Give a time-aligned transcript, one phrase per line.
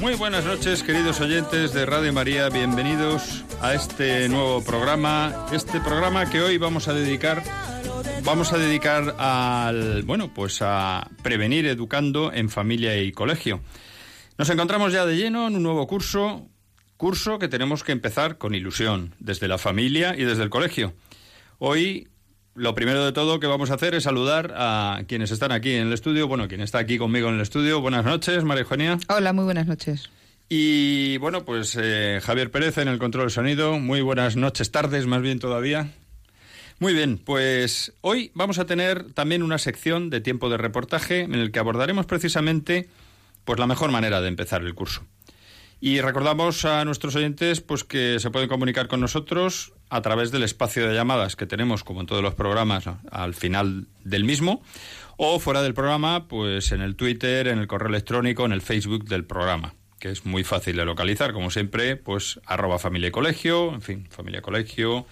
[0.00, 2.48] Muy buenas noches, queridos oyentes de Radio María.
[2.48, 5.46] Bienvenidos a este nuevo programa.
[5.52, 7.42] Este programa que hoy vamos a dedicar
[8.24, 13.60] vamos a dedicar al, bueno, pues a prevenir educando en familia y colegio.
[14.38, 16.48] Nos encontramos ya de lleno en un nuevo curso,
[16.96, 20.94] curso que tenemos que empezar con ilusión, desde la familia y desde el colegio.
[21.58, 22.08] Hoy
[22.54, 25.86] lo primero de todo que vamos a hacer es saludar a quienes están aquí en
[25.86, 26.28] el estudio.
[26.28, 27.80] Bueno, quien está aquí conmigo en el estudio.
[27.80, 28.98] Buenas noches, María Eugenia.
[29.08, 30.10] Hola, muy buenas noches.
[30.48, 33.78] Y bueno, pues eh, Javier Pérez en el control de sonido.
[33.78, 35.90] Muy buenas noches, tardes más bien todavía.
[36.78, 41.34] Muy bien, pues hoy vamos a tener también una sección de tiempo de reportaje en
[41.34, 42.88] el que abordaremos precisamente
[43.44, 45.02] pues la mejor manera de empezar el curso.
[45.84, 50.44] Y recordamos a nuestros oyentes pues que se pueden comunicar con nosotros a través del
[50.44, 54.62] espacio de llamadas que tenemos como en todos los programas al final del mismo
[55.16, 59.06] o fuera del programa pues en el Twitter, en el correo electrónico, en el Facebook
[59.06, 63.74] del programa que es muy fácil de localizar como siempre pues arroba familia y colegio,
[63.74, 65.06] en fin, familia y colegio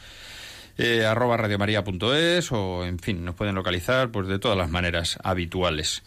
[0.78, 6.04] eh, arroba radiomaria.es o en fin, nos pueden localizar pues de todas las maneras habituales.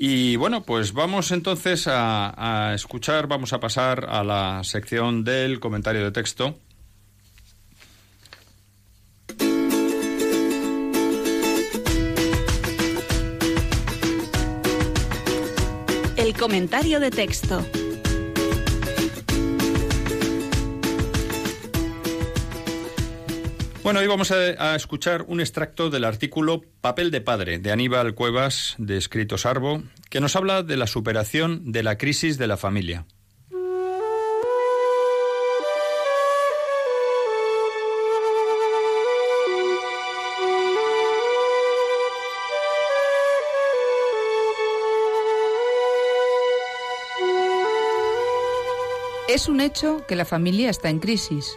[0.00, 5.58] Y bueno, pues vamos entonces a, a, escuchar, vamos a pasar a la sección del
[5.58, 6.56] comentario de texto.
[16.16, 17.66] El comentario de texto.
[23.88, 28.74] Bueno, hoy vamos a, escuchar un extracto del artículo Papel de Padre de Aníbal Cuevas
[28.76, 33.06] de Escritos Arbo, que nos habla de la superación de la crisis de la familia.
[49.28, 51.56] Es un hecho que la familia está en crisis,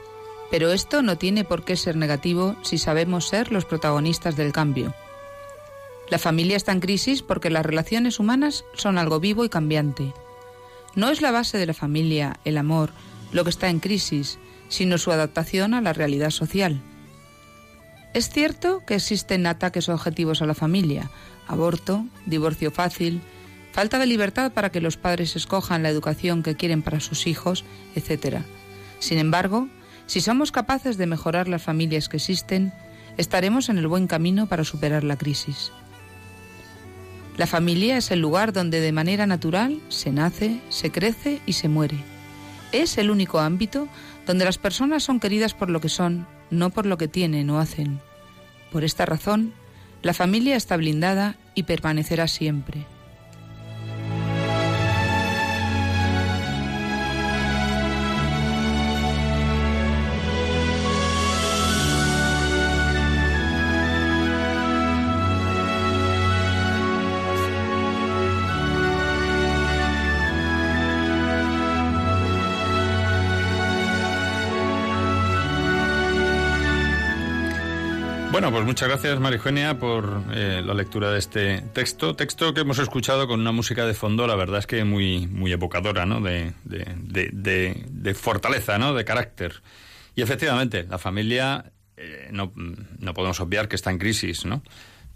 [0.51, 4.93] pero esto no tiene por qué ser negativo si sabemos ser los protagonistas del cambio.
[6.09, 10.13] La familia está en crisis porque las relaciones humanas son algo vivo y cambiante.
[10.93, 12.91] No es la base de la familia, el amor,
[13.31, 16.81] lo que está en crisis, sino su adaptación a la realidad social.
[18.13, 21.09] Es cierto que existen ataques objetivos a la familia,
[21.47, 23.21] aborto, divorcio fácil,
[23.71, 27.63] falta de libertad para que los padres escojan la educación que quieren para sus hijos,
[27.95, 28.39] etc.
[28.99, 29.69] Sin embargo,
[30.11, 32.73] si somos capaces de mejorar las familias que existen,
[33.15, 35.71] estaremos en el buen camino para superar la crisis.
[37.37, 41.69] La familia es el lugar donde de manera natural se nace, se crece y se
[41.69, 41.95] muere.
[42.73, 43.87] Es el único ámbito
[44.27, 47.61] donde las personas son queridas por lo que son, no por lo que tienen o
[47.61, 48.01] hacen.
[48.69, 49.53] Por esta razón,
[50.01, 52.85] la familia está blindada y permanecerá siempre.
[78.41, 82.79] Bueno, pues muchas gracias Marijenia por eh, la lectura de este texto, texto que hemos
[82.79, 86.21] escuchado con una música de fondo, la verdad es que muy, muy evocadora, ¿no?
[86.21, 88.95] De, de, de, de fortaleza, ¿no?
[88.95, 89.61] De carácter.
[90.15, 94.63] Y efectivamente, la familia, eh, no, no podemos obviar que está en crisis, ¿no?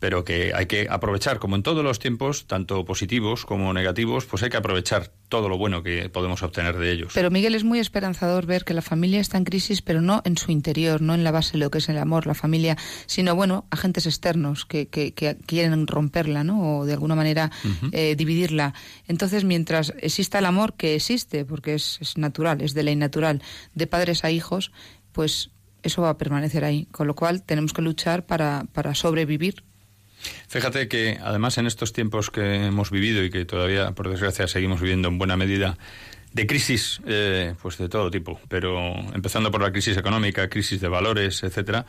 [0.05, 4.43] Pero que hay que aprovechar, como en todos los tiempos, tanto positivos como negativos, pues
[4.43, 7.13] hay que aprovechar todo lo bueno que podemos obtener de ellos.
[7.15, 10.37] Pero Miguel es muy esperanzador ver que la familia está en crisis, pero no en
[10.37, 13.33] su interior, no en la base de lo que es el amor, la familia, sino,
[13.33, 15.15] bueno, agentes externos que, que,
[15.47, 16.81] quieren romperla, ¿no?
[16.81, 17.49] O de alguna manera
[17.91, 18.75] eh, dividirla.
[19.07, 23.41] Entonces, mientras exista el amor, que existe, porque es, es natural, es de ley natural,
[23.73, 24.71] de padres a hijos,
[25.13, 25.49] pues
[25.81, 26.85] eso va a permanecer ahí.
[26.91, 29.63] Con lo cual tenemos que luchar para, para sobrevivir.
[30.47, 34.81] Fíjate que además en estos tiempos que hemos vivido y que todavía, por desgracia, seguimos
[34.81, 35.77] viviendo en buena medida,
[36.33, 40.89] de crisis, eh, pues de todo tipo, pero empezando por la crisis económica, crisis de
[40.89, 41.85] valores, etcétera,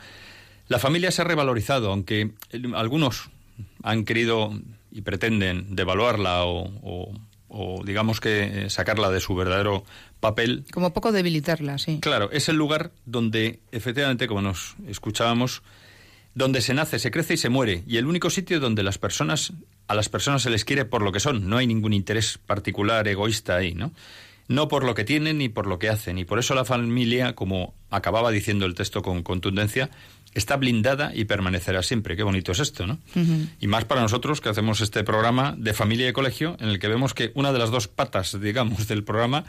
[0.69, 2.31] la familia se ha revalorizado, aunque
[2.73, 3.29] algunos
[3.83, 4.53] han querido
[4.89, 7.11] y pretenden devaluarla o,
[7.49, 9.83] o digamos que sacarla de su verdadero
[10.19, 10.65] papel.
[10.71, 11.99] Como poco debilitarla, sí.
[12.01, 15.61] Claro, es el lugar donde, efectivamente, como nos escuchábamos,
[16.37, 19.53] donde se nace, se crece y se muere, y el único sitio donde las personas,
[19.87, 23.07] a las personas se les quiere por lo que son, no hay ningún interés particular,
[23.07, 23.91] egoísta ahí, ¿no?
[24.47, 27.33] No por lo que tienen ni por lo que hacen, y por eso la familia,
[27.33, 29.89] como acababa diciendo el texto con contundencia,
[30.35, 32.15] está blindada y permanecerá siempre.
[32.15, 32.99] Qué bonito es esto, ¿no?
[33.59, 36.87] Y más para nosotros que hacemos este programa de familia y colegio, en el que
[36.87, 39.45] vemos que una de las dos patas, digamos, del programa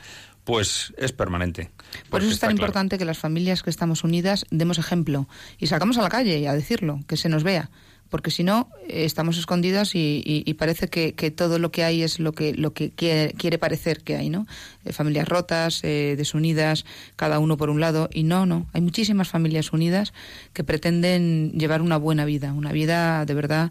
[0.48, 1.70] pues es permanente.
[2.08, 5.28] Por eso es tan importante que las familias que estamos unidas demos ejemplo
[5.58, 7.68] y salgamos a la calle a decirlo, que se nos vea,
[8.08, 12.32] porque si no eh, estamos escondidas y, parece que, todo lo que hay es lo
[12.32, 14.46] que lo que quiere, parecer que hay, ¿no?
[14.86, 16.86] Eh, familias rotas, eh, desunidas,
[17.16, 20.14] cada uno por un lado y no, no, hay muchísimas familias unidas
[20.54, 23.70] que pretenden llevar una buena vida, una vida de verdad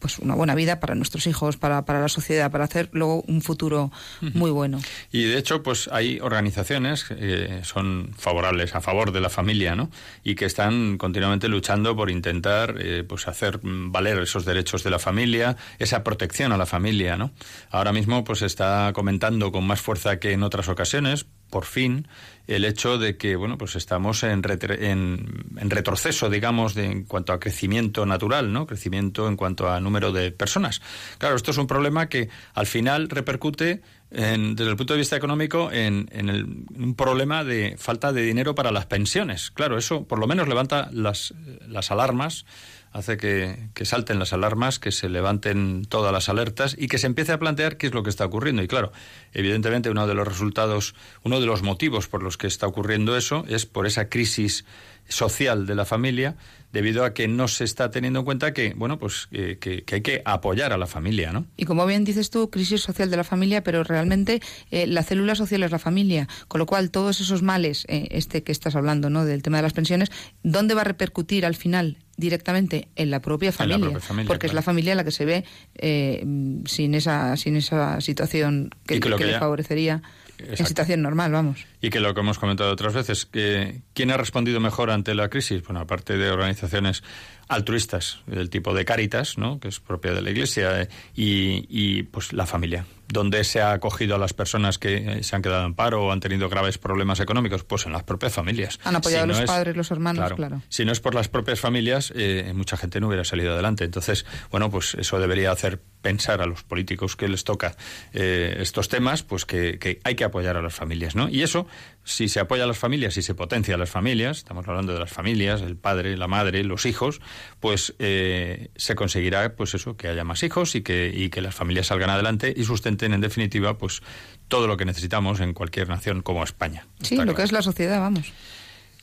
[0.00, 3.42] pues una buena vida para nuestros hijos, para, para la sociedad, para hacer luego un
[3.42, 4.80] futuro muy bueno.
[5.12, 9.90] Y de hecho, pues hay organizaciones que son favorables, a favor de la familia, ¿no?
[10.24, 14.98] Y que están continuamente luchando por intentar, eh, pues hacer valer esos derechos de la
[14.98, 17.32] familia, esa protección a la familia, ¿no?
[17.70, 22.06] Ahora mismo, pues está comentando con más fuerza que en otras ocasiones, por fin,
[22.50, 27.38] el hecho de que bueno pues estamos en, en, retroceso digamos de, en cuanto a
[27.38, 30.82] crecimiento natural no crecimiento en cuanto a número de personas.
[31.18, 35.70] Claro esto es un problema que al final repercute desde el punto de vista económico
[35.70, 39.52] en, el, un problema de falta de dinero para las pensiones.
[39.52, 41.32] Claro eso por lo menos levanta las,
[41.68, 42.44] las alarmas
[42.92, 47.06] hace que, que, salten las alarmas, que se levanten todas las alertas y que se
[47.06, 48.62] empiece a plantear qué es lo que está ocurriendo.
[48.62, 48.92] Y claro,
[49.32, 53.44] evidentemente uno de los resultados, uno de los motivos por los que está ocurriendo eso
[53.48, 54.64] es por esa crisis
[55.08, 56.36] social de la familia
[56.72, 60.22] debido a que no se está teniendo en cuenta que bueno pues que, hay que
[60.24, 63.62] apoyar a la familia no y como bien dices tú crisis social de la familia
[63.62, 64.40] pero realmente
[64.70, 66.28] eh, la célula social es la familia.
[66.48, 69.62] Con lo cual todos esos males eh, este que estás hablando no del tema de
[69.62, 70.10] las pensiones
[70.42, 74.94] dónde va a repercutir al final directamente en la propia familia, porque es la familia
[74.94, 75.44] la que se ve
[75.76, 76.24] eh,
[76.66, 80.02] sin esa sin esa situación que, que, le favorecería
[80.48, 81.64] en situación normal, vamos.
[81.80, 85.28] Y que lo que hemos comentado otras veces, que ¿quién ha respondido mejor ante la
[85.28, 85.62] crisis?
[85.62, 87.02] Bueno, aparte de organizaciones
[87.48, 89.58] altruistas, del tipo de Cáritas, ¿no?
[89.58, 92.86] que es propia de la Iglesia, eh, y, y, pues la familia.
[93.10, 96.12] ¿Dónde se ha acogido a las personas que eh, se han quedado en paro o
[96.12, 97.64] han tenido graves problemas económicos?
[97.64, 98.78] Pues en las propias familias.
[98.84, 102.12] Han apoyado a los padres, los hermanos, claro, Si no es por las propias familias,
[102.16, 103.84] eh, mucha gente no hubiera salido adelante.
[103.84, 107.76] Entonces, bueno, pues eso debería hacer pensar a los políticos que les toca
[108.12, 111.28] estos temas, pues que, que, hay que apoyar a las familias, ¿no?
[111.28, 111.66] Y eso,
[112.04, 114.98] si se apoya a las familias, si se potencia a las familias, estamos hablando de
[114.98, 117.20] las familias, el padre, la madre, los hijos,
[117.60, 121.54] pues eh, se conseguirá pues eso que haya más hijos y que, y que las
[121.54, 124.02] familias salgan adelante y sustenten en definitiva pues
[124.48, 126.86] todo lo que necesitamos en cualquier nación como España.
[127.02, 128.32] Sí, lo que es la sociedad, vamos.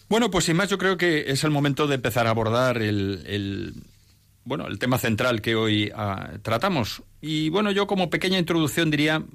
[0.09, 3.73] Bueno, pues sin más yo creo que es el momento de empezar a abordar el,
[4.43, 9.25] bueno el tema central que hoy ah, tratamos y bueno yo como pequeña introducción diría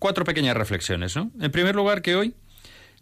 [0.00, 1.30] cuatro pequeñas reflexiones, ¿no?
[1.40, 2.34] En primer lugar que hoy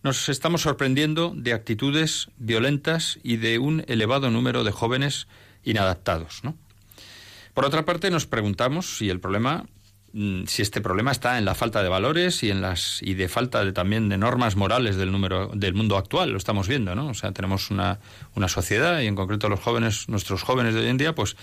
[0.03, 5.27] nos estamos sorprendiendo de actitudes violentas y de un elevado número de jóvenes
[5.65, 6.41] inadaptados.
[6.45, 6.57] ¿no?
[7.55, 9.67] Por otra parte, nos preguntamos si el problema
[10.13, 13.29] mm, si este problema está en la falta de valores y en las y de
[13.29, 17.09] falta de, también de normas morales del número del mundo actual lo estamos viendo no
[17.09, 17.99] o sea tenemos una,
[18.35, 21.37] una sociedad y en concreto los jóvenes nuestros jóvenes de hoy en día pues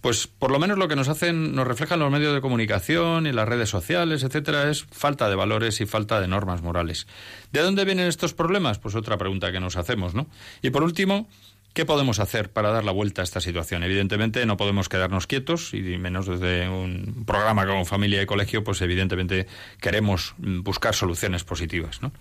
[0.00, 3.32] pues por lo menos lo que nos hacen, nos reflejan los medios de comunicación y
[3.32, 7.06] las redes sociales, etcétera, es falta de valores y falta de normas morales.
[7.52, 8.78] ¿De dónde vienen estos problemas?
[8.78, 10.28] Pues otra pregunta que nos hacemos, ¿no?
[10.62, 11.28] Y por último,
[11.72, 13.82] ¿qué podemos hacer para dar la vuelta a esta situación?
[13.82, 18.80] Evidentemente no podemos quedarnos quietos y menos desde un programa como Familia y Colegio, pues
[18.82, 19.48] evidentemente
[19.80, 22.12] queremos buscar soluciones positivas, ¿no?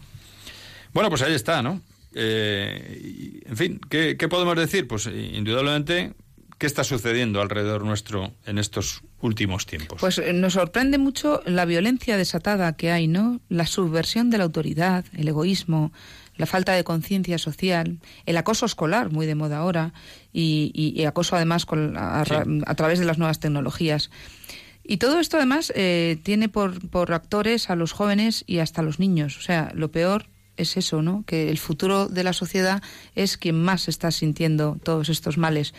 [0.93, 1.81] Bueno, pues ahí está, ¿no?
[2.15, 4.87] Eh, en fin, ¿qué, ¿qué podemos decir?
[4.87, 6.13] Pues indudablemente
[6.57, 9.99] ¿Qué está sucediendo alrededor nuestro en estos últimos tiempos?
[10.01, 13.39] Pues eh, nos sorprende mucho la violencia desatada que hay, ¿no?
[13.47, 15.91] La subversión de la autoridad, el egoísmo,
[16.35, 19.93] la falta de conciencia social, el acoso escolar, muy de moda ahora,
[20.33, 24.09] y, acoso además a, través de las nuevas tecnologías.
[24.83, 28.83] Y todo esto además eh, tiene por, por actores a los jóvenes y hasta a
[28.83, 29.37] los niños.
[29.37, 31.23] O sea, lo peor es eso, ¿no?
[31.27, 32.81] Que el futuro de la sociedad
[33.15, 35.73] es quien más está sintiendo todos estos males.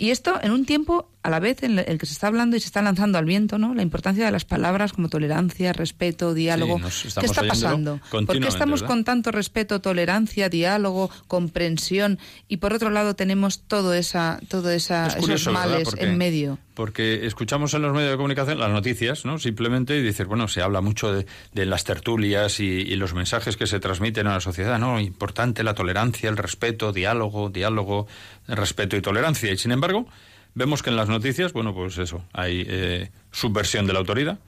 [0.00, 2.60] Y esto en un tiempo a la vez en el que se está hablando y
[2.60, 3.74] se está lanzando al viento, ¿no?
[3.74, 6.80] La importancia de las palabras como tolerancia, respeto, diálogo.
[6.80, 8.00] ¿Qué está pasando?
[8.10, 13.92] ¿Por qué estamos con tanto respeto, tolerancia, diálogo, comprensión y por otro lado tenemos todo
[13.92, 16.58] esa todo esa esos males en medio?
[16.72, 19.38] Porque escuchamos en los medios de comunicación las noticias, ¿no?
[19.38, 21.26] Simplemente y dices, bueno, se habla mucho de,
[21.66, 24.98] las tertulias y, y, los mensajes que se transmiten a la sociedad, ¿no?
[24.98, 28.06] Importante la tolerancia, el respeto, diálogo, diálogo,
[28.48, 29.52] respeto y tolerancia.
[29.52, 30.06] Y sin embargo,
[30.54, 34.38] Vemos que en las noticias, bueno, pues eso, hay eh, subversión de la autoridad,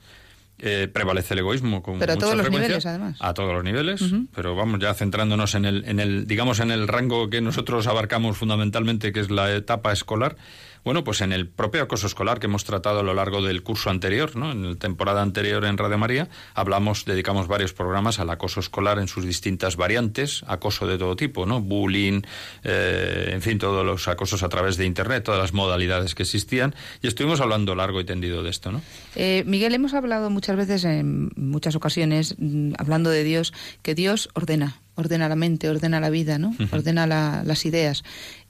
[0.59, 3.17] eh, prevalece el egoísmo con pero a todos los niveles además.
[3.19, 4.01] a todos los niveles
[4.35, 8.37] pero vamos ya centrándonos en el en el digamos en el rango que nosotros abarcamos
[8.37, 10.37] fundamentalmente que es la etapa escolar
[10.83, 13.89] bueno, pues en el propio acoso escolar que hemos tratado a lo largo del curso
[13.89, 14.51] anterior, ¿no?
[14.51, 19.07] En la temporada anterior en Radio María, hablamos, dedicamos varios programas al acoso escolar en
[19.07, 21.61] sus distintas variantes, acoso de todo tipo, ¿no?
[21.61, 22.21] Bullying,
[22.63, 26.75] eh, en fin, todos los acosos a través de Internet, todas las modalidades que existían,
[27.01, 28.81] y estuvimos hablando largo y tendido de esto, ¿no?
[29.15, 34.29] Eh, Miguel, hemos hablado muchas veces, en muchas ocasiones, mm, hablando de Dios, que Dios
[34.33, 36.55] ordena, ordena la mente, ordena la vida, ¿no?
[36.71, 38.03] Ordena las ideas.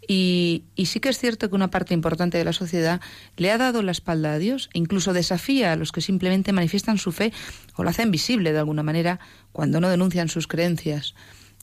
[0.07, 3.01] Y, sí que es cierto que una parte importante de la sociedad
[3.37, 6.97] le ha dado la espalda a Dios e incluso desafía a los que simplemente manifiestan
[6.97, 7.31] su fe
[7.75, 9.19] o la hacen visible de alguna manera
[9.51, 11.15] cuando no denuncian sus creencias.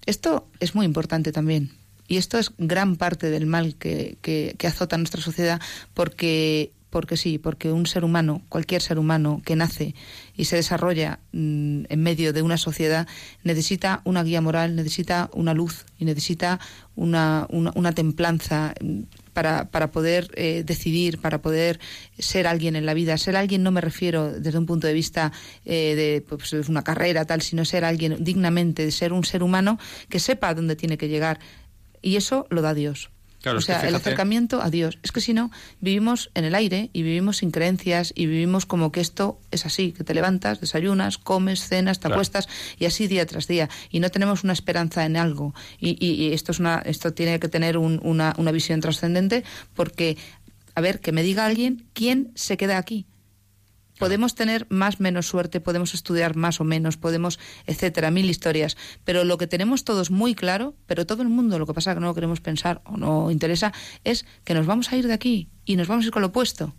[0.06, 1.72] Esto es muy importante también.
[2.08, 5.60] Y esto es gran parte del mal que, que, que azota nuestra sociedad
[5.94, 9.94] porque porque sí, porque un ser humano, cualquier ser humano que nace
[10.36, 13.06] y se desarrolla mm, en medio de una sociedad,
[13.44, 16.60] necesita una guía moral, necesita una luz y necesita
[16.96, 21.78] una, una, templanza mm, para, para poder eh, decidir, para poder
[22.18, 23.16] ser alguien en la vida.
[23.16, 25.32] Ser alguien no me refiero desde un punto de vista
[25.64, 29.78] eh, de pues, una carrera tal, sino ser alguien dignamente, ser un ser humano
[30.08, 31.38] que sepa dónde tiene que llegar.
[32.02, 33.10] Y eso lo da Dios
[33.44, 34.98] o sea, el acercamiento a Dios.
[35.02, 38.92] Es que si no, vivimos en el aire y vivimos sin creencias y vivimos como
[38.92, 43.24] que esto es así, que te levantas, desayunas, comes, cenas, te acuestas y así día
[43.26, 43.68] tras día.
[43.90, 45.54] Y no tenemos una esperanza en algo.
[45.78, 49.44] Y, esto, es una, esto tiene que tener una, una visión trascendente
[49.74, 50.16] porque,
[50.74, 53.06] a ver, que me diga alguien quién se queda aquí.
[54.00, 58.78] Podemos tener más menos suerte, podemos estudiar más o menos, podemos, etcétera, mil historias.
[59.04, 62.00] Pero lo que tenemos todos muy claro, pero todo el mundo lo que pasa que
[62.00, 65.50] no lo queremos pensar o no interesa, es que nos vamos a ir de aquí
[65.66, 66.74] y nos vamos a ir con lo opuesto.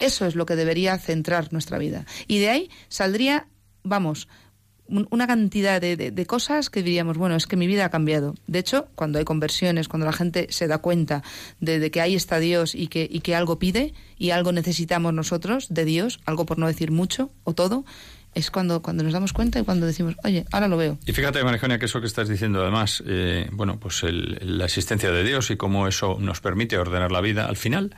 [0.00, 2.06] Eso es lo que debería centrar nuestra vida.
[2.26, 3.46] Y de ahí saldría,
[3.84, 4.26] vamos,
[4.88, 8.34] una cantidad de, cosas que diríamos, bueno, es que mi vida ha cambiado.
[8.46, 11.22] De hecho, cuando hay conversiones, cuando la gente se da cuenta
[11.60, 15.68] de, que ahí está Dios y que, y que algo pide y algo necesitamos nosotros
[15.70, 17.84] de Dios, algo por no decir mucho o todo,
[18.34, 20.98] es cuando, cuando nos damos cuenta y cuando decimos, oye, ahora lo veo.
[21.06, 25.22] Y fíjate, Marijonia, que eso que estás diciendo además, eh, bueno, pues la existencia de
[25.22, 27.94] Dios y cómo eso nos permite ordenar la vida, al final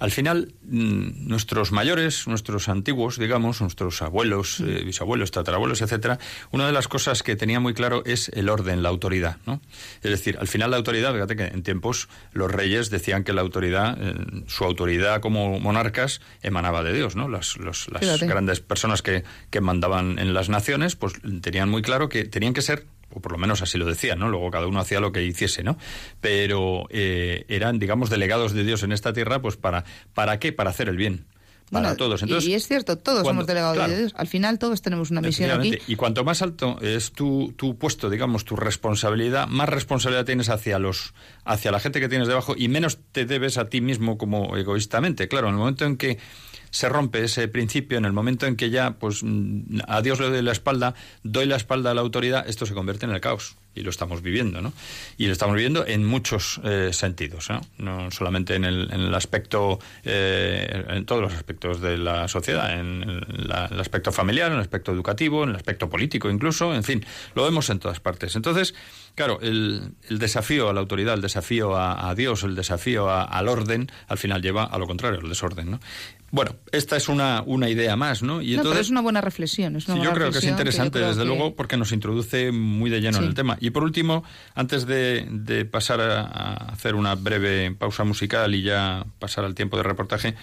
[0.00, 4.68] al final, mm, nuestros mayores, nuestros antiguos, digamos, nuestros abuelos, mm.
[4.68, 6.18] eh, bisabuelos, tatarabuelos, etcétera,
[6.50, 9.60] una de las cosas que tenía muy claro es el orden, la autoridad, ¿no?
[10.02, 13.42] Es decir, al final la autoridad, fíjate que en tiempos los reyes decían que la
[13.42, 14.14] autoridad, eh,
[14.48, 17.28] su autoridad como monarcas emanaba de Dios, ¿no?
[17.28, 17.88] Las, las
[18.20, 22.62] grandes personas que, que mandaban en las naciones, pues tenían muy claro que tenían que
[22.62, 24.28] ser o por lo menos así lo decían, ¿no?
[24.28, 25.76] Luego cada uno hacía lo que hiciese, ¿no?
[26.20, 30.52] Pero eh, eran, digamos, delegados de Dios en esta tierra, pues para, ¿para qué?
[30.52, 31.26] Para hacer el bien.
[31.70, 32.22] Para todos.
[32.22, 34.12] Entonces, y es cierto, todos somos delegados de Dios.
[34.16, 35.78] Al final todos tenemos una misión aquí.
[35.86, 40.80] Y cuanto más alto es tu, tu puesto, digamos, tu responsabilidad, más responsabilidad tienes hacia
[40.80, 41.14] los
[41.44, 45.28] hacia la gente que tienes debajo y menos te debes a ti mismo como egoístamente.
[45.28, 46.18] Claro, en el momento en que
[46.70, 50.30] se rompe ese principio en el momento en que ya, pues, mm, a Dios le
[50.30, 53.56] doy la espalda, doy la espalda a la autoridad, esto se convierte en el caos.
[53.72, 54.72] Y lo estamos viviendo, ¿no?
[55.16, 57.60] Y lo estamos viviendo en muchos eh, sentidos, ¿no?
[57.78, 62.78] No solamente en el, en el aspecto, eh, en todos los aspectos de la sociedad,
[62.78, 67.06] en el, aspecto familiar, en el aspecto educativo, en el aspecto político incluso, en fin,
[67.36, 68.34] lo vemos en todas partes.
[68.34, 68.74] Entonces,
[69.14, 73.90] claro, el, el desafío a la autoridad, el desafío a, Dios, el desafío al orden,
[74.08, 75.80] al final lleva a lo contrario, al desorden, ¿no?
[76.32, 78.40] Bueno, esta es una, una idea más, ¿no?
[78.40, 79.74] Y entonces, es una buena reflexión.
[79.76, 83.24] Es yo creo que es interesante, desde luego, porque nos introduce muy de lleno en
[83.24, 83.56] el tema.
[83.60, 84.22] Y por último,
[84.54, 89.54] antes de, de pasar a, a, hacer una breve pausa musical y ya pasar al
[89.56, 90.36] tiempo de reportaje,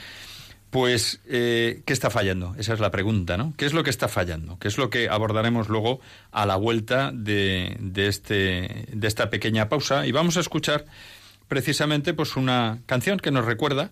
[0.70, 2.54] pues, eh, ¿qué está fallando?
[2.58, 3.54] Esa es la pregunta, ¿no?
[3.56, 4.60] ¿Qué es lo que está fallando?
[4.60, 6.02] ¿Qué es lo que abordaremos luego
[6.32, 10.06] a la vuelta de, de, este, de esta pequeña pausa?
[10.06, 10.86] Y vamos a escuchar
[11.48, 13.92] precisamente pues una canción que nos recuerda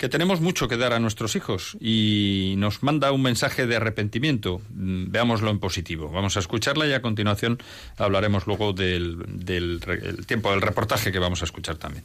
[0.00, 4.62] que tenemos mucho que dar a nuestros hijos y nos manda un mensaje de arrepentimiento.
[4.70, 6.08] Mm, veámoslo en positivo.
[6.10, 7.58] Vamos a escucharla y a continuación
[7.98, 9.78] hablaremos luego del, del
[10.26, 12.04] tiempo del reportaje que vamos a escuchar también.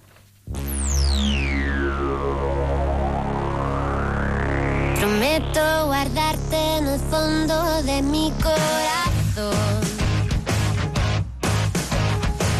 [5.00, 9.82] Prometo guardarte en el fondo de mi corazón.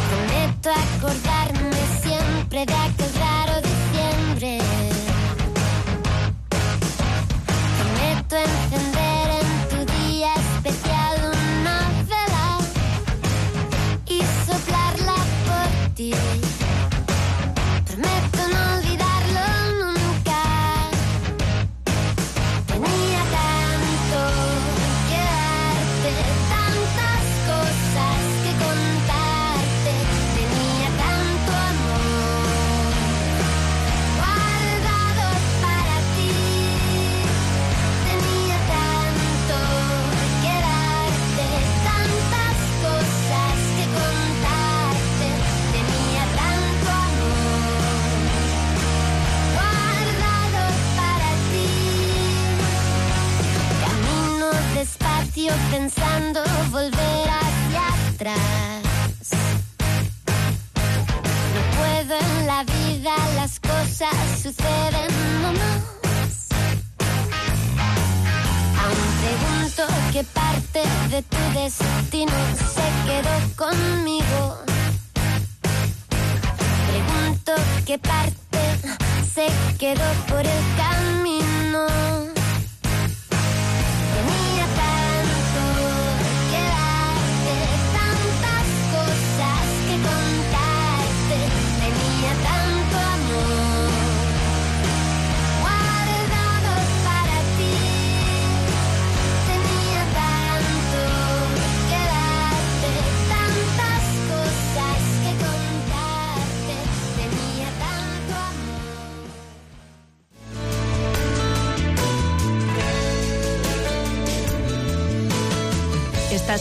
[0.08, 3.25] Prometo acordarme siempre de aquel
[8.38, 11.32] Encender en tu día especial
[11.64, 12.58] una vela
[14.08, 15.16] y soplarla
[15.46, 16.35] por ti.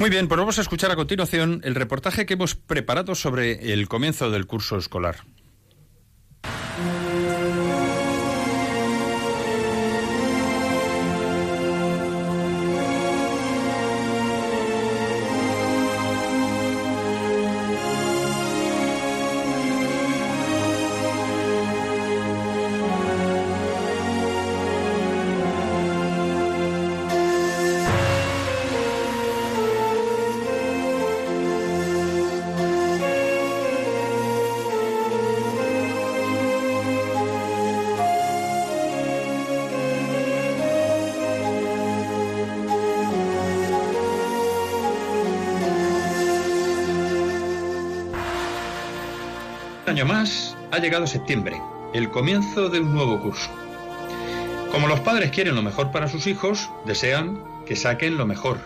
[0.00, 3.86] Muy bien, pues vamos a escuchar a continuación el reportaje que hemos preparado sobre el
[3.86, 5.16] comienzo del curso escolar.
[50.00, 51.60] Año más ha llegado septiembre,
[51.92, 53.50] el comienzo de un nuevo curso.
[54.72, 58.60] Como los padres quieren lo mejor para sus hijos, desean que saquen lo mejor,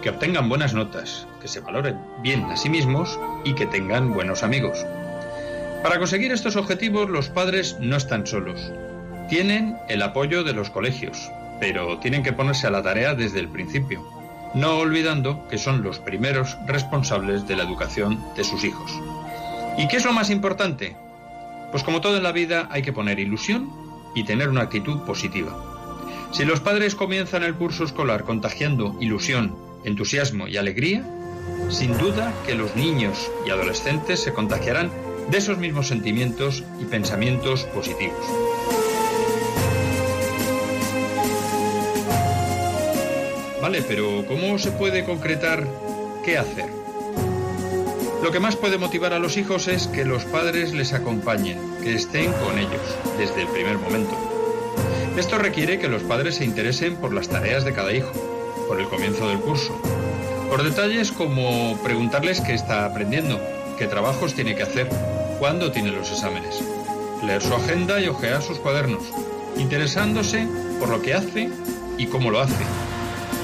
[0.00, 4.42] que obtengan buenas notas, que se valoren bien a sí mismos y que tengan buenos
[4.42, 4.86] amigos.
[5.82, 8.72] Para conseguir estos objetivos los padres no están solos.
[9.28, 11.30] Tienen el apoyo de los colegios,
[11.60, 14.08] pero tienen que ponerse a la tarea desde el principio,
[14.54, 18.90] no olvidando que son los primeros responsables de la educación de sus hijos.
[19.78, 20.96] ¿Y qué es lo más importante?
[21.70, 23.70] Pues como todo en la vida hay que poner ilusión
[24.14, 25.72] y tener una actitud positiva.
[26.32, 31.04] Si los padres comienzan el curso escolar contagiando ilusión, entusiasmo y alegría,
[31.70, 34.90] sin duda que los niños y adolescentes se contagiarán
[35.30, 38.26] de esos mismos sentimientos y pensamientos positivos.
[43.62, 45.66] Vale, pero ¿cómo se puede concretar
[46.24, 46.81] qué hacer?
[48.22, 51.94] Lo que más puede motivar a los hijos es que los padres les acompañen, que
[51.94, 52.80] estén con ellos
[53.18, 54.16] desde el primer momento.
[55.16, 58.12] Esto requiere que los padres se interesen por las tareas de cada hijo,
[58.68, 59.76] por el comienzo del curso,
[60.48, 63.40] por detalles como preguntarles qué está aprendiendo,
[63.76, 64.88] qué trabajos tiene que hacer,
[65.40, 66.62] cuándo tiene los exámenes,
[67.24, 69.02] leer su agenda y ojear sus cuadernos,
[69.58, 70.46] interesándose
[70.78, 71.50] por lo que hace
[71.98, 72.64] y cómo lo hace,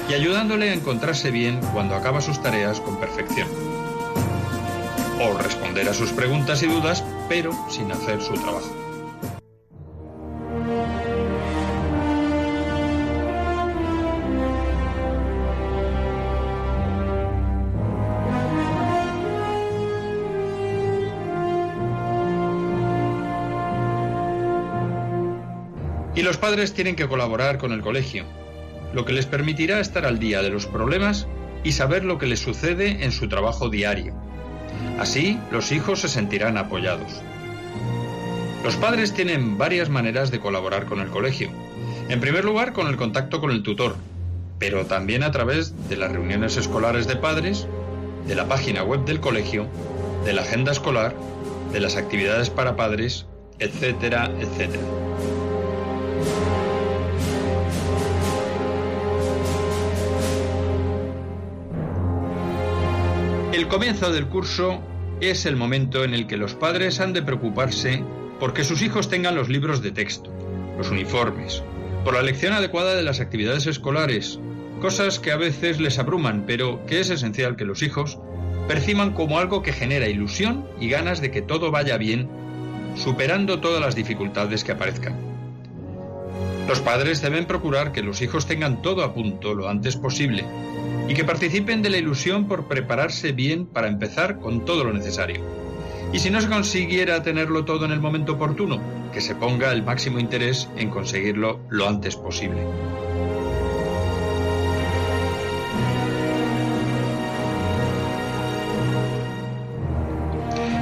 [0.07, 3.68] y ayudándole a encontrarse bien cuando acaba sus tareas con perfección.
[5.21, 8.73] O responder a sus preguntas y dudas, pero sin hacer su trabajo.
[26.15, 28.25] Y los padres tienen que colaborar con el colegio,
[28.93, 31.27] lo que les permitirá estar al día de los problemas
[31.63, 34.28] y saber lo que les sucede en su trabajo diario.
[34.99, 37.21] Así, los hijos se sentirán apoyados.
[38.63, 41.49] Los padres tienen varias maneras de colaborar con el colegio.
[42.09, 43.95] En primer lugar, con el contacto con el tutor,
[44.59, 47.67] pero también a través de las reuniones escolares de padres,
[48.27, 49.67] de la página web del colegio,
[50.25, 51.15] de la agenda escolar,
[51.71, 53.25] de las actividades para padres,
[53.59, 54.83] etcétera, etcétera.
[63.59, 64.81] El comienzo del curso
[65.19, 68.01] es el momento en el que los padres han de preocuparse
[68.39, 70.31] porque sus hijos tengan los libros de texto,
[70.77, 71.61] los uniformes,
[72.05, 74.39] por la elección adecuada de las actividades escolares,
[74.79, 78.17] cosas que a veces les abruman, pero que es esencial que los hijos
[78.69, 82.29] perciban como algo que genera ilusión y ganas de que todo vaya bien,
[82.95, 85.17] superando todas las dificultades que aparezcan.
[86.65, 90.45] Los padres deben procurar que los hijos tengan todo a punto lo antes posible
[91.09, 95.41] y que participen de la ilusión por prepararse bien para empezar con todo lo necesario.
[96.13, 98.79] Y si no se consiguiera tenerlo todo en el momento oportuno,
[99.11, 102.61] que se ponga el máximo interés en conseguirlo lo antes posible.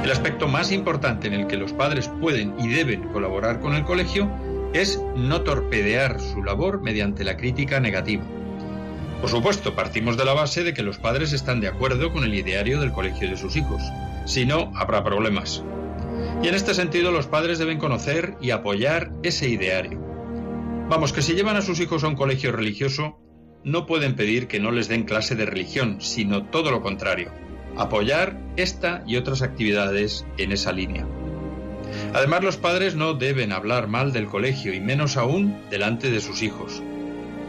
[0.04, 3.84] El aspecto más importante en el que los padres pueden y deben colaborar con el
[3.84, 4.30] colegio
[4.74, 8.24] es no torpedear su labor mediante la crítica negativa.
[9.20, 12.34] Por supuesto, partimos de la base de que los padres están de acuerdo con el
[12.34, 13.82] ideario del colegio de sus hijos.
[14.26, 15.64] Si no, habrá problemas.
[16.42, 19.98] Y en este sentido los padres deben conocer y apoyar ese ideario.
[20.88, 23.18] Vamos, que si llevan a sus hijos a un colegio religioso,
[23.64, 27.32] no pueden pedir que no les den clase de religión, sino todo lo contrario,
[27.76, 31.06] apoyar esta y otras actividades en esa línea.
[32.14, 36.42] Además, los padres no deben hablar mal del colegio y menos aún delante de sus
[36.42, 36.82] hijos.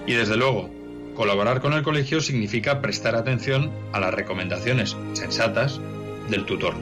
[0.07, 0.78] Y desde luego,
[1.19, 5.81] colaborar con el colegio significa prestar atención a las recomendaciones sensatas
[6.29, 6.73] del tutor.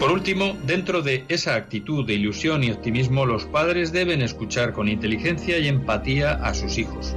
[0.00, 4.88] Por último, dentro de esa actitud de ilusión y optimismo, los padres deben escuchar con
[4.88, 7.14] inteligencia y empatía a sus hijos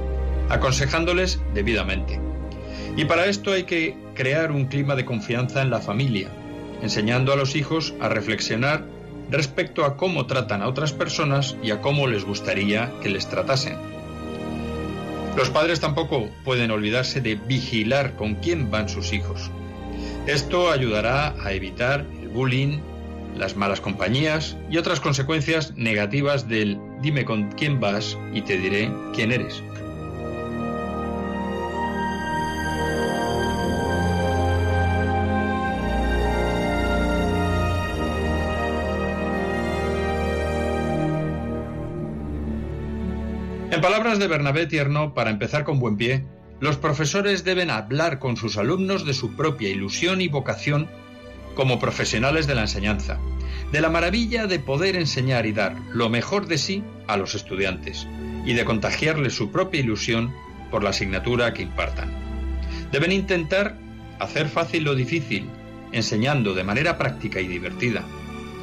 [0.50, 2.20] aconsejándoles debidamente.
[2.96, 6.28] Y para esto hay que crear un clima de confianza en la familia,
[6.82, 8.84] enseñando a los hijos a reflexionar
[9.30, 13.78] respecto a cómo tratan a otras personas y a cómo les gustaría que les tratasen.
[15.36, 19.50] Los padres tampoco pueden olvidarse de vigilar con quién van sus hijos.
[20.26, 22.80] Esto ayudará a evitar el bullying,
[23.36, 28.92] las malas compañías y otras consecuencias negativas del dime con quién vas y te diré
[29.14, 29.62] quién eres.
[44.12, 46.26] Palabras de Bernabé Tierno, para empezar con buen pie,
[46.60, 50.86] los profesores deben hablar con sus alumnos de su propia ilusión y vocación
[51.54, 53.18] como profesionales de la enseñanza,
[53.70, 58.06] de la maravilla de poder enseñar y dar lo mejor de sí a los estudiantes
[58.44, 60.34] y de contagiarles su propia ilusión
[60.70, 62.12] por la asignatura que impartan.
[62.92, 63.78] Deben intentar
[64.18, 65.48] hacer fácil lo difícil,
[65.92, 68.04] enseñando de manera práctica y divertida,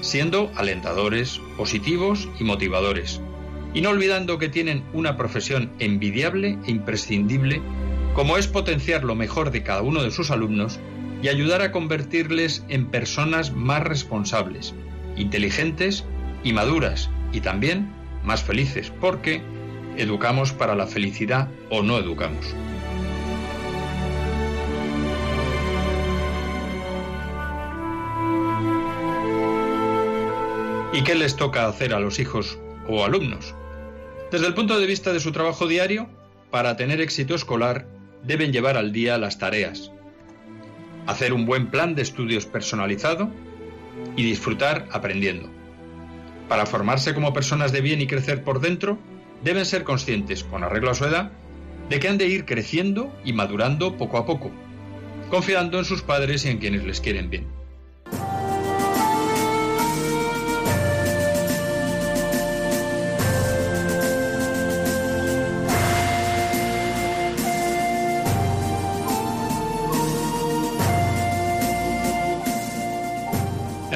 [0.01, 3.19] siendo alentadores, positivos y motivadores,
[3.73, 7.61] y no olvidando que tienen una profesión envidiable e imprescindible,
[8.13, 10.79] como es potenciar lo mejor de cada uno de sus alumnos
[11.21, 14.73] y ayudar a convertirles en personas más responsables,
[15.15, 16.05] inteligentes
[16.43, 17.91] y maduras, y también
[18.23, 19.41] más felices, porque
[19.97, 22.55] educamos para la felicidad o no educamos.
[30.91, 33.53] ¿Y qué les toca hacer a los hijos o alumnos?
[34.31, 36.07] Desde el punto de vista de su trabajo diario,
[36.51, 37.87] para tener éxito escolar
[38.23, 39.91] deben llevar al día las tareas,
[41.07, 43.31] hacer un buen plan de estudios personalizado
[44.15, 45.49] y disfrutar aprendiendo.
[46.47, 48.99] Para formarse como personas de bien y crecer por dentro,
[49.43, 51.31] deben ser conscientes, con arreglo a su edad,
[51.89, 54.51] de que han de ir creciendo y madurando poco a poco,
[55.31, 57.58] confiando en sus padres y en quienes les quieren bien.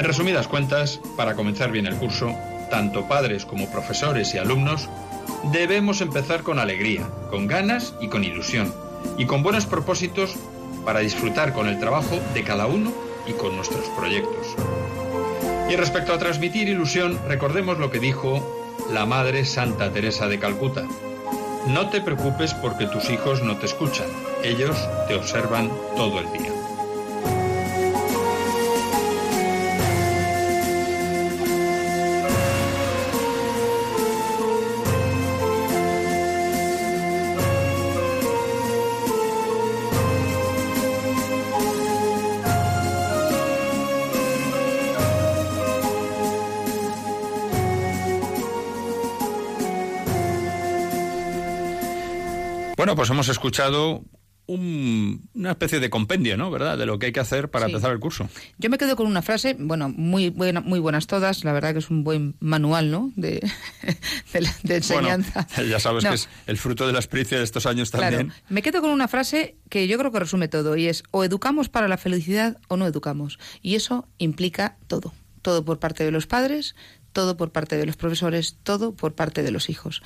[0.04, 2.36] En resumidas cuentas, para comenzar bien el curso,
[2.68, 4.90] tanto padres como profesores y alumnos,
[5.50, 8.70] debemos empezar con alegría, con ganas y con ilusión,
[9.16, 10.34] y con buenos propósitos
[10.84, 12.92] para disfrutar con el trabajo de cada uno
[13.26, 14.54] y con nuestros proyectos.
[15.70, 20.84] Y respecto a transmitir ilusión, recordemos lo que dijo la Madre Santa Teresa de Calcuta.
[21.68, 24.08] No te preocupes porque tus hijos no te escuchan,
[24.42, 24.76] ellos
[25.08, 26.63] te observan todo el día.
[52.76, 54.04] Bueno, pues hemos escuchado
[54.46, 56.50] una especie de compendio, ¿no?
[56.50, 56.76] ¿Verdad?
[56.76, 58.28] De lo que hay que hacer para empezar el curso.
[58.58, 61.44] Yo me quedo con una frase, bueno, muy buena, muy buenas todas.
[61.44, 63.10] La verdad que es un buen manual, ¿no?
[63.16, 63.40] De,
[64.68, 65.46] enseñanza.
[65.68, 68.28] ya sabes que es el fruto de la experiencia de estos años también.
[68.28, 68.42] Claro.
[68.50, 71.70] Me quedo con una frase que yo creo que resume todo y es o educamos
[71.70, 73.38] para la felicidad o no educamos.
[73.62, 75.14] Y eso implica todo.
[75.40, 76.74] Todo por parte de los padres,
[77.12, 80.02] todo por parte de los profesores, todo por parte de los hijos.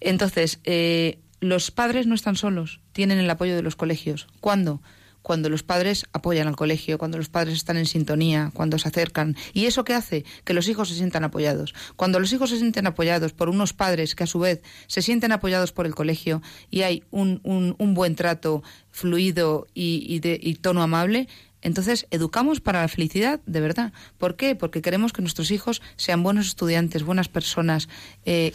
[0.00, 4.26] Entonces, eh, los padres no están solos, tienen el apoyo de los colegios.
[4.40, 4.82] ¿Cuándo?
[5.22, 9.36] Cuando los padres apoyan al colegio, cuando los padres están en sintonía, cuando se acercan.
[9.52, 10.24] ¿Y eso qué hace?
[10.44, 11.74] Que los hijos se sientan apoyados.
[11.96, 15.32] Cuando los hijos se sienten apoyados por unos padres que a su vez se sienten
[15.32, 20.82] apoyados por el colegio y hay un, un, buen trato fluido y, de, y tono
[20.82, 21.28] amable,
[21.60, 23.92] entonces, educamos para la felicidad, de verdad.
[24.16, 24.54] ¿Por qué?
[24.54, 27.88] Porque queremos que nuestros hijos sean buenos estudiantes, buenas personas,
[28.24, 28.52] eh,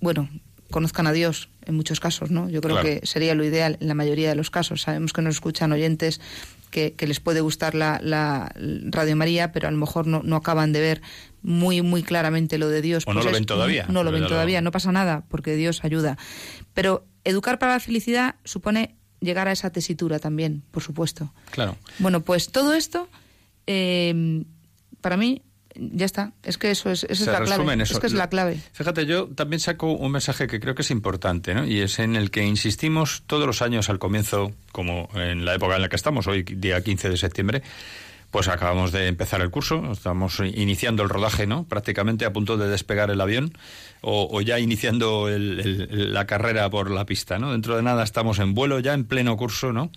[0.00, 0.28] bueno,
[0.72, 2.48] conozcan a Dios en muchos casos, ¿no?
[2.50, 4.82] Yo creo que sería lo ideal en la mayoría de los casos.
[4.82, 6.20] Sabemos que nos escuchan oyentes
[6.72, 10.80] que, les puede gustar la, Radio María, pero a lo mejor no, no, acaban de
[10.80, 11.02] ver
[11.42, 13.04] muy, muy claramente lo de Dios.
[13.06, 13.86] O no pues lo ven todavía.
[13.88, 16.18] No, lo ven todavía, no pasa nada, porque Dios ayuda.
[16.74, 21.32] Pero educar para la felicidad supone llegar a esa tesitura también, por supuesto.
[21.50, 21.76] Claro.
[21.98, 23.08] Bueno, pues todo esto,
[23.66, 24.44] eh,
[25.00, 25.42] para mí,
[25.74, 26.32] ya está.
[26.42, 27.82] Es que eso es, esa es la clave.
[27.82, 28.60] Es que es la clave.
[28.72, 31.64] Fíjate, yo también saco un mensaje que creo que es importante, ¿no?
[31.64, 35.76] Y es en el que insistimos todos los años al comienzo, como en la época
[35.76, 37.62] en la que estamos, hoy día 15 de septiembre,
[38.32, 41.64] pues acabamos de empezar el curso, estamos iniciando el rodaje, ¿no?
[41.68, 43.52] Prácticamente a punto de despegar el avión
[44.00, 47.52] o, ya iniciando la carrera por la pista, ¿no?
[47.52, 49.92] Dentro de nada estamos en vuelo, ya en pleno curso, ¿no?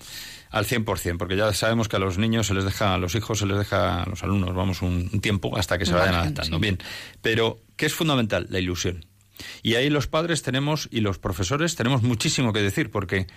[0.52, 3.40] Al 100%, porque ya sabemos que a los niños se les deja, a los hijos
[3.40, 6.60] se les deja, a los alumnos, vamos, un, tiempo hasta que se vayan adaptando.
[6.60, 6.78] Bien,
[7.22, 8.48] pero ¿qué es fundamental?
[8.50, 9.06] La ilusión.
[9.64, 13.28] Y ahí los padres tenemos y los profesores tenemos muchísimo que decir, porque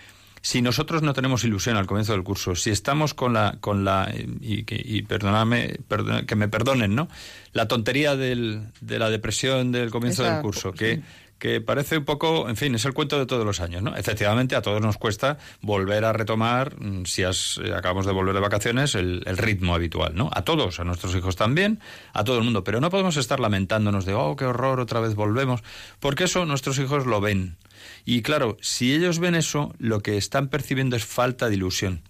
[0.43, 4.13] si nosotros no tenemos ilusión al comienzo del curso, si estamos con la, con la
[4.41, 5.79] y, y perdóname,
[6.27, 7.09] que me perdonen, ¿no?
[7.53, 11.03] La tontería del, de la depresión del comienzo del curso, que,
[11.39, 13.97] que parece un poco, en fin, es el cuento de todos los años, ¿no?
[13.97, 18.35] Efectivamente, a todos nos cuesta volver a retomar, mm, si has, eh, acabamos de volver
[18.35, 20.31] de vacaciones, el, el, ritmo habitual, ¿no?
[20.33, 21.81] A todos, a nuestros hijos también,
[22.13, 25.15] a todo el mundo, pero no podemos estar lamentándonos de, oh, qué horror, otra vez
[25.15, 25.63] volvemos,
[26.01, 27.57] porque eso nuestros hijos lo ven
[28.09, 32.01] y claro, si ellos ven eso, lo que están percibiendo es falta de ilusión.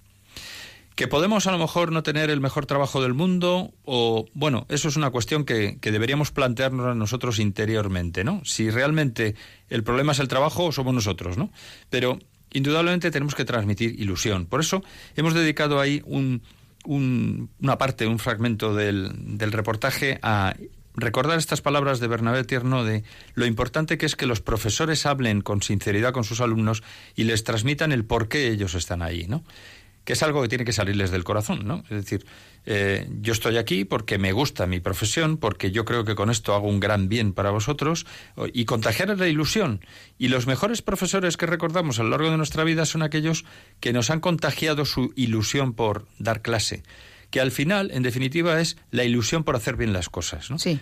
[0.95, 4.87] Que podemos a lo mejor no tener el mejor trabajo del mundo, o bueno, eso
[4.87, 8.43] es una cuestión que, que deberíamos plantearnos nosotros interiormente, ¿no?
[8.45, 9.35] Si realmente
[9.71, 11.51] el problema es el trabajo o somos nosotros, ¿no?
[11.91, 12.21] Pero
[12.53, 14.47] indudablemente tenemos que transmitir ilusión.
[14.47, 14.85] Por eso
[15.17, 16.43] hemos dedicado ahí un,
[16.85, 20.55] una parte, un fragmento del, del reportaje a
[20.95, 25.41] recordar estas palabras de Bernabé Tierno de lo importante que es que los profesores hablen
[25.41, 26.83] con sinceridad con sus alumnos
[27.15, 29.45] y les transmitan el por qué ellos están ahí, ¿no?
[30.09, 31.85] que es algo que tiene que salirles del corazón, ¿no?
[31.91, 32.25] Es decir,
[32.65, 36.55] eh, yo estoy aquí porque me gusta mi profesión, porque yo creo que con esto
[36.55, 38.07] hago un gran bien para vosotros
[38.55, 39.85] y contagiar la ilusión.
[40.17, 43.45] Y los mejores profesores que recordamos a lo largo de nuestra vida son aquellos
[43.81, 46.85] que nos han contagiado su ilusión por dar clase,
[47.31, 50.59] que al final, en definitiva, es la ilusión por hacer bien las cosas, ¿no?
[50.59, 50.81] Sí.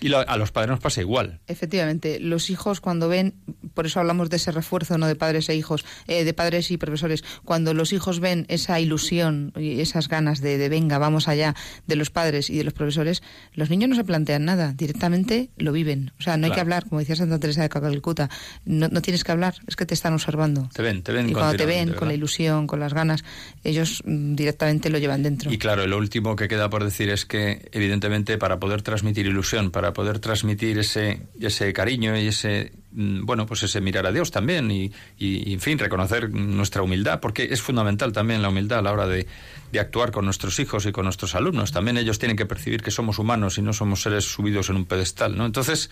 [0.00, 1.40] Y a los padres nos pasa igual.
[1.46, 3.34] Efectivamente, los hijos cuando ven,
[3.74, 6.78] por eso hablamos de ese refuerzo, no de padres e hijos, eh, de padres y
[6.78, 11.54] profesores, cuando los hijos ven esa ilusión y esas ganas de, de, venga, vamos allá,
[11.86, 13.22] de los padres y de los profesores,
[13.54, 16.12] los niños no se plantean nada, directamente lo viven.
[16.18, 18.30] O sea, no hay que hablar, como decía Santa Teresa de Calcuta,
[18.64, 20.68] no, no, tienes que hablar, es que te están observando.
[20.72, 21.28] Te ven, te ven.
[21.28, 23.24] Y cuando te ven con la ilusión, con las ganas,
[23.62, 25.52] ellos mm, directamente lo llevan dentro.
[25.52, 29.70] Y claro, lo último que queda por decir es que, evidentemente, para poder transmitir ilusión,
[29.70, 34.70] para poder transmitir ese, ese cariño y ese bueno, pues ese mirar a Dios también
[34.70, 38.92] y, y, en fin, reconocer nuestra humildad, porque es fundamental también la humildad a la
[38.92, 39.26] hora de,
[39.72, 41.72] de, actuar con nuestros hijos y con nuestros alumnos.
[41.72, 44.84] También ellos tienen que percibir que somos humanos y no somos seres subidos en un
[44.84, 45.44] pedestal, ¿no?
[45.44, 45.90] Entonces,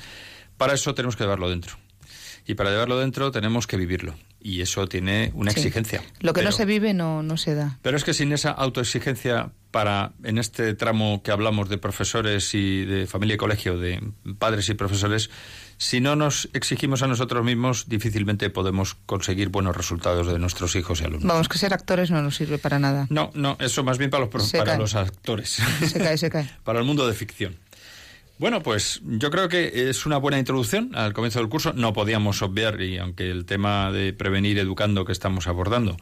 [0.56, 1.76] para eso tenemos que llevarlo dentro.
[2.46, 4.14] Y para llevarlo dentro tenemos que vivirlo.
[4.40, 5.60] Y eso tiene una Sí.
[5.60, 6.02] exigencia.
[6.20, 7.78] Lo que Pero- no se vive no, no se da.
[7.82, 12.84] pero es que sin esa autoexigencia para, en este tramo que hablamos de profesores y
[12.84, 14.02] de familia y colegio, de
[14.38, 15.30] padres y profesores,
[15.76, 21.00] si no nos exigimos a nosotros mismos, difícilmente podemos conseguir buenos resultados de nuestros hijos
[21.00, 21.26] y alumnos.
[21.26, 23.06] Vamos, que ser actores no nos sirve para nada.
[23.10, 24.78] No, no, eso más bien para los, Se para cae.
[24.78, 25.50] los actores.
[25.86, 26.48] Se cae, se cae.
[26.64, 27.56] para el mundo de ficción.
[28.38, 31.72] Bueno, pues yo creo que es una buena introducción al comienzo del curso.
[31.74, 35.96] No podíamos obviar, y aunque el tema de prevenir educando que estamos abordando,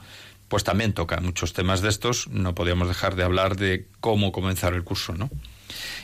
[0.48, 4.74] pues también toca muchos temas de estos, no podíamos dejar de hablar de cómo comenzar
[4.74, 5.28] el curso, ¿no?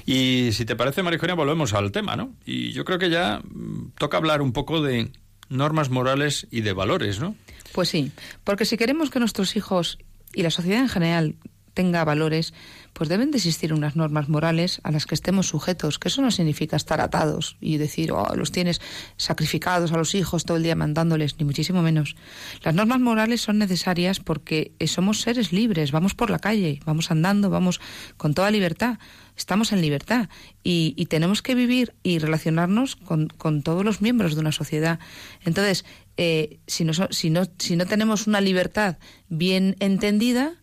[0.04, 2.34] Y si te parece, Marijonia, volvemos al tema, ¿no?
[2.44, 5.10] Y yo creo que ya mm, toca hablar un poco de
[5.48, 7.36] normas morales y de valores, ¿no?
[7.72, 8.12] Pues sí,
[8.44, 9.98] porque si queremos que nuestros hijos
[10.32, 11.36] y la sociedad en general
[11.74, 12.54] tenga valores,
[12.96, 16.30] pues deben de existir unas normas morales a las que estemos sujetos, que eso no
[16.30, 18.80] significa estar atados y decir, oh, los tienes
[19.18, 22.16] sacrificados a los hijos todo el día mandándoles, ni muchísimo menos.
[22.62, 27.50] Las normas morales son necesarias porque somos seres libres, vamos por la calle, vamos andando,
[27.50, 27.82] vamos
[28.16, 28.98] con toda libertad,
[29.36, 30.30] estamos en libertad
[30.64, 35.00] y, tenemos que vivir y relacionarnos con, con todos los miembros de una sociedad.
[35.44, 35.84] Entonces,
[36.16, 38.96] eh, si, no, si, no, si no tenemos una libertad
[39.28, 40.54] bien entendida,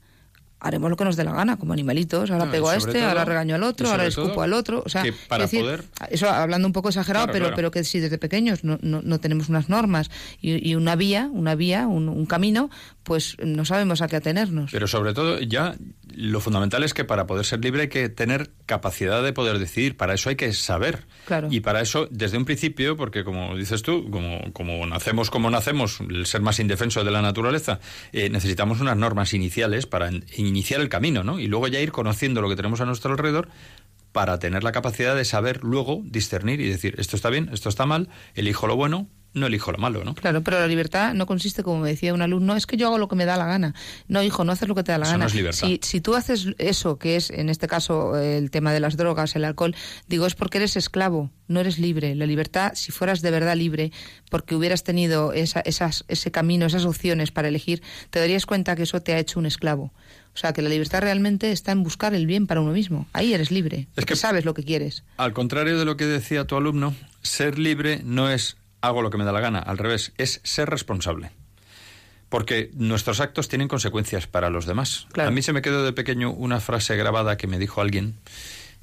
[0.64, 2.32] haremos lo que nos dé la gana, como animalitos.
[2.32, 4.82] Ahora No, pego a este, todo- ahora regaño al otro, ahora escupo todo al otro.
[4.86, 7.56] O sea, que para es decir, poder- Eso hablando un poco exagerado, Claro, pero, claro.
[7.56, 10.10] pero que si desde pequeños no, no, no tenemos unas normas
[10.42, 12.70] y, y una vía, una vía, un, un camino,
[13.04, 14.72] pues no sabemos a qué atenernos.
[14.72, 15.76] Pero sobre todo, ya
[16.16, 19.98] lo fundamental es que para poder ser libre hay que tener capacidad de poder decidir.
[19.98, 21.06] Para eso hay que saber.
[21.26, 21.48] Claro.
[21.52, 26.00] Y para eso, desde un principio, porque como dices tú, como, como nacemos como nacemos,
[26.02, 27.80] el ser más indefenso de la naturaleza,
[28.12, 31.40] eh, necesitamos unas normas iniciales para in- iniciar el camino, ¿no?
[31.40, 33.50] Y luego ya ir conociendo lo que tenemos a nuestro alrededor
[34.12, 37.86] para tener la capacidad de saber luego discernir y decir, esto está bien, esto está
[37.88, 40.14] mal, elijo lo bueno, no elijo lo malo, ¿no?
[40.16, 42.98] Claro, pero la libertad no consiste, como me decía un alumno, es que yo hago
[42.98, 43.74] lo que me da la gana.
[44.08, 45.24] No, hijo, no haces lo que te da la Eso gana.
[45.24, 45.68] no es libertad.
[45.68, 49.36] Si, si tú haces eso, que es en este caso el tema de las drogas,
[49.36, 49.76] el alcohol,
[50.08, 52.14] digo, es porque eres esclavo, no eres libre.
[52.16, 53.92] La libertad, si fueras de verdad libre,
[54.30, 58.84] porque hubieras tenido esa, esas, ese camino, esas opciones para elegir, te darías cuenta que
[58.84, 59.94] eso te ha hecho un esclavo.
[60.36, 63.08] O sea, que la libertad realmente está en buscar el bien para uno mismo.
[63.14, 65.04] Ahí eres libre, porque que- sabes lo que quieres.
[65.18, 69.18] Al contrario de lo que decía tu alumno, ser libre no es hago lo que
[69.18, 71.32] me da la gana, al revés, es ser responsable.
[72.28, 75.08] Porque nuestros actos tienen consecuencias para los demás.
[75.14, 75.30] Claro.
[75.30, 78.16] A mí se me quedó de pequeño una frase grabada que me dijo alguien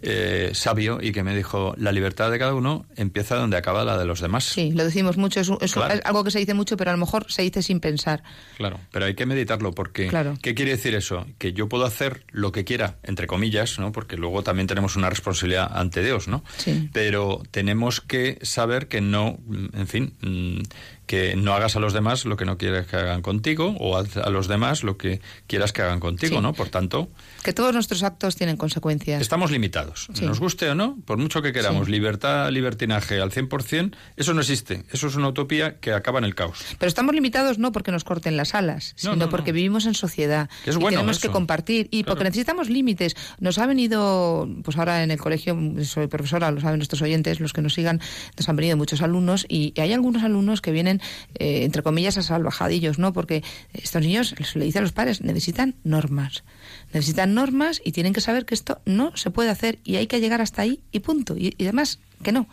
[0.03, 3.99] eh, sabio y que me dijo, la libertad de cada uno empieza donde acaba la
[3.99, 4.45] de los demás.
[4.45, 5.95] Sí, lo decimos mucho, es, es Claro.
[5.95, 8.23] es algo que se dice mucho, pero a lo mejor se dice sin pensar.
[8.57, 10.37] Claro, pero hay que meditarlo porque Claro.
[10.43, 11.27] ¿qué quiere decir eso?
[11.39, 13.93] Que yo puedo hacer lo que quiera, entre comillas, ¿no?
[13.93, 16.43] Porque luego también tenemos una responsabilidad ante Dios, ¿no?
[16.57, 16.89] Sí.
[16.93, 19.39] Pero tenemos que saber que no,
[19.73, 20.63] en fin, mm,
[21.11, 24.17] que no hagas a los demás lo que no quieres que hagan contigo o haz
[24.17, 26.41] a los demás lo que quieras que hagan contigo, Sí.
[26.41, 26.53] ¿no?
[26.53, 27.09] Por tanto,
[27.43, 29.21] Que todos nuestros actos tienen consecuencias.
[29.21, 30.07] estamos limitados.
[30.15, 30.25] Sí.
[30.25, 31.91] Nos guste o no, por mucho que queramos, Sí.
[31.93, 34.85] libertad, libertinaje al 100%, eso no existe.
[34.93, 36.61] Eso es una utopía que acaba en el caos.
[36.79, 39.95] Pero estamos limitados no porque nos corten las alas, No, sino no, porque vivimos en
[39.95, 41.27] sociedad Que es y bueno tenemos eso.
[41.27, 42.13] que compartir y Claro.
[42.15, 43.17] porque necesitamos límites.
[43.41, 47.53] Nos ha venido, pues ahora en el colegio, soy profesora, lo saben nuestros oyentes, los
[47.53, 48.01] que nos sigan,
[48.39, 51.00] nos han venido muchos alumnos y hay algunos alumnos que vienen,
[51.39, 53.13] eh, entre comillas, a salvajadillos, ¿no?
[53.13, 56.45] Porque estos niños, se le dice a los padres, necesitan normas.
[56.93, 60.21] Necesitan normas y tienen que saber que esto no se puede hacer y hay que
[60.21, 61.37] llegar hasta ahí y punto.
[61.37, 62.49] Y, además, que no.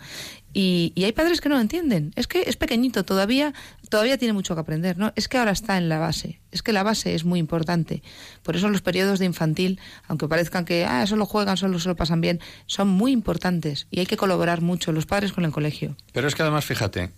[0.54, 2.14] Y, y, hay padres que no lo entienden.
[2.16, 3.54] Es que es pequeñito, todavía,
[3.90, 5.14] todavía tiene mucho que aprender, ¿no?
[5.16, 6.40] Es que ahora está en la base.
[6.52, 8.02] Es que la base es muy importante.
[8.44, 11.96] Por eso los periodos de infantil, aunque parezcan que ah, solo juegan, solo se lo
[11.96, 15.96] pasan bien, son muy importantes y hay que colaborar mucho los padres con el colegio.
[16.14, 17.12] Pero es que además, fíjate,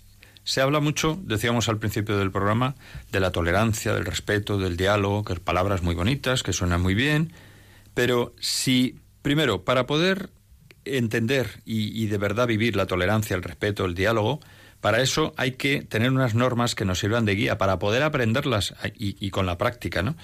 [0.50, 2.74] se habla mucho, decíamos al principio del programa,
[3.12, 7.34] de la tolerancia, del respeto, del diálogo, que palabras muy bonitas, que suenan muy bien,
[7.94, 10.32] pero si, primero, para poder
[10.86, 14.40] entender y, de verdad vivir la tolerancia, el respeto, el diálogo,
[14.82, 18.74] para eso hay que tener unas normas que nos sirvan de guía para poder aprenderlas
[18.96, 20.16] y, con la práctica, ¿no?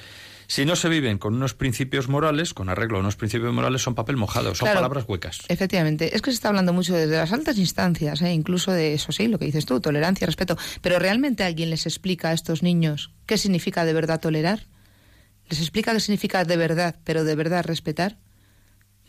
[0.48, 3.96] Si no se viven con unos principios morales, con arreglo a unos principios morales, son
[3.96, 5.40] papel mojado, son palabras huecas.
[5.48, 8.34] Efectivamente, es que se está hablando mucho desde las altas instancias, ¿eh?
[8.34, 10.58] incluso de eso sí, lo que dices tú, tolerancia, respeto.
[10.82, 14.68] Pero ¿realmente alguien les explica a estos niños qué significa de verdad tolerar?
[15.50, 18.18] ¿Les explica qué significa de verdad, pero de verdad respetar?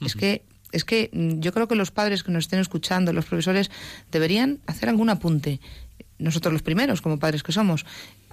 [0.00, 3.24] Es que es que mm, yo creo que los padres que nos estén escuchando, los
[3.24, 3.70] profesores,
[4.10, 5.60] deberían hacer algún apunte.
[6.18, 7.86] Nosotros los primeros, como padres que somos,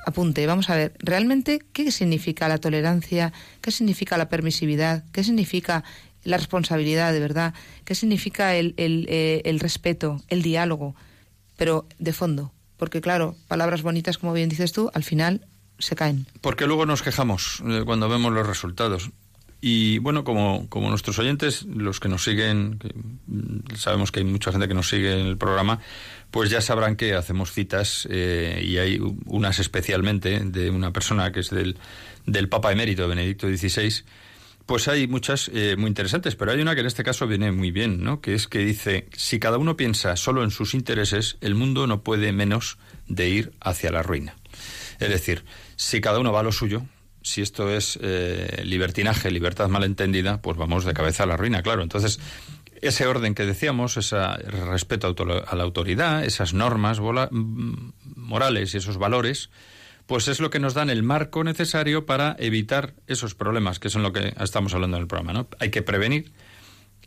[0.05, 0.45] apunte.
[0.45, 3.33] Vamos a ver, realmente, ¿qué significa la tolerancia?
[3.61, 5.03] ¿Qué significa la permisividad?
[5.11, 5.83] ¿Qué significa
[6.23, 7.53] la responsabilidad de verdad?
[7.85, 10.95] ¿Qué significa el, el, eh, el respeto, el diálogo?
[11.57, 12.51] Pero de fondo.
[12.77, 15.45] Porque claro, palabras bonitas, como bien dices tú, al final
[15.79, 16.25] se caen.
[16.41, 19.11] Porque luego nos quejamos eh, cuando vemos los resultados.
[19.65, 22.79] Y bueno, como, como nuestros oyentes, los que nos siguen,
[23.27, 25.79] mm, sabemos que hay mucha gente que nos sigue en el programa,
[26.33, 31.41] pues ya sabrán que hacemos citas eh, y hay unas especialmente de una persona que
[31.41, 31.77] es del,
[32.25, 34.03] del Papa Emérito, Benedicto XVI.
[34.65, 37.69] Pues hay muchas eh, muy interesantes, pero hay una que en este caso viene muy
[37.69, 38.19] bien, ¿no?
[38.19, 42.01] Que es que dice, si cada uno piensa solo en sus intereses, el mundo no
[42.01, 44.35] puede menos de ir hacia la ruina.
[44.99, 46.81] Es decir, si cada uno va a lo suyo,
[47.21, 51.83] si esto es eh, libertinaje, libertad malentendida, pues vamos de cabeza a la ruina, claro.
[51.83, 52.19] Entonces,
[52.83, 55.15] ese orden que decíamos, ese respeto
[55.47, 56.99] a la autoridad, esas normas
[57.31, 59.49] morales y esos valores,
[60.05, 64.03] pues es lo que nos dan el marco necesario para evitar esos problemas, que son
[64.03, 65.47] lo que estamos hablando en el programa, ¿no?
[65.59, 66.33] Hay que prevenir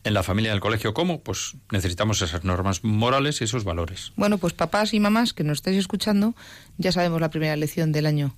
[0.05, 1.23] en la familia, en el colegio, ¿cómo?
[1.23, 4.13] Pues necesitamos esas normas morales y esos valores.
[4.17, 6.35] Bueno, pues papás y mamás que nos estáis escuchando,
[6.79, 8.37] ya sabemos la primera lección del año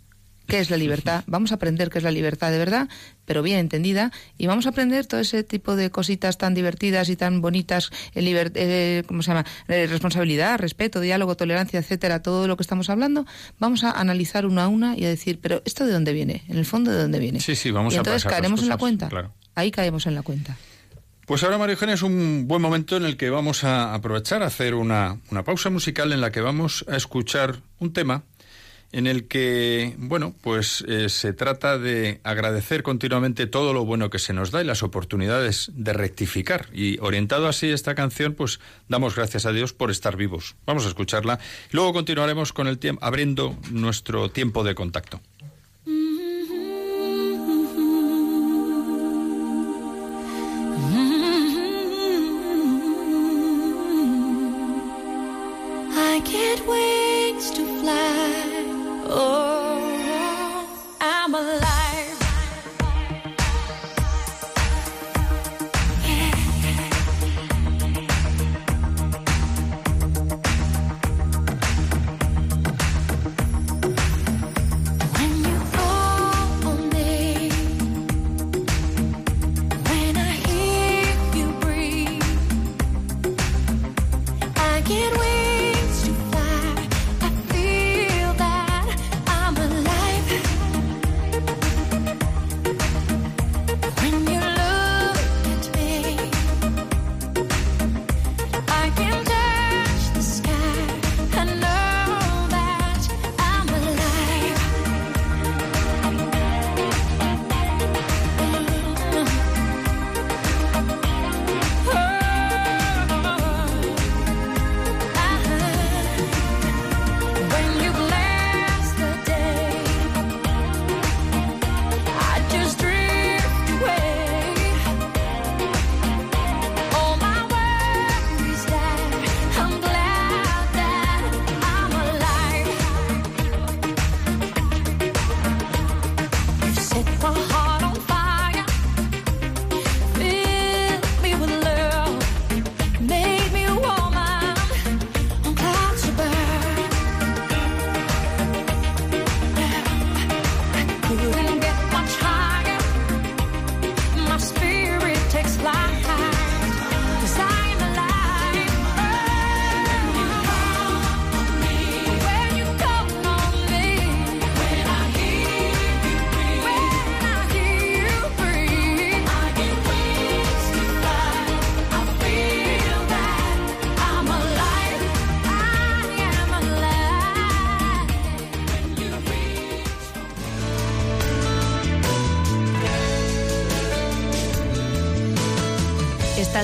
[0.49, 2.89] qué es la libertad, vamos a aprender qué es la libertad de verdad,
[3.27, 7.17] pero bien entendida, y vamos a aprender todo ese tipo de cositas tan divertidas y
[7.17, 9.45] tan bonitas, el eh, ¿cómo se llama?
[9.69, 13.27] Eh, responsabilidad, respeto, diálogo, tolerancia, etcétera, todo lo que estamos hablando,
[13.59, 16.43] vamos a analizar una a una y a decir, pero ¿esto de dónde viene?
[16.49, 17.41] En el fondo, ¿de dónde viene?
[17.41, 19.11] Sí, sí, vamos y entonces caeremos en la cuenta.
[19.55, 20.57] Ahí caemos en la cuenta.
[21.27, 24.47] Pues ahora, María Eugenia, es un buen momento en el que vamos a aprovechar a
[24.47, 28.23] hacer una, una pausa musical en la que vamos a escuchar un tema
[28.93, 34.19] en el que, bueno, pues eh, se trata de agradecer continuamente todo lo bueno que
[34.19, 36.67] se nos da y las oportunidades de rectificar.
[36.73, 40.57] Y orientado así esta canción, pues damos gracias a Dios por estar vivos.
[40.67, 41.39] Vamos a escucharla.
[41.71, 45.21] Luego continuaremos con el tiempo, abriendo nuestro tiempo de contacto.
[56.69, 58.48] wings to fly.
[59.11, 59.68] Oh.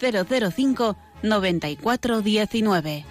[0.00, 3.04] 005 94 19.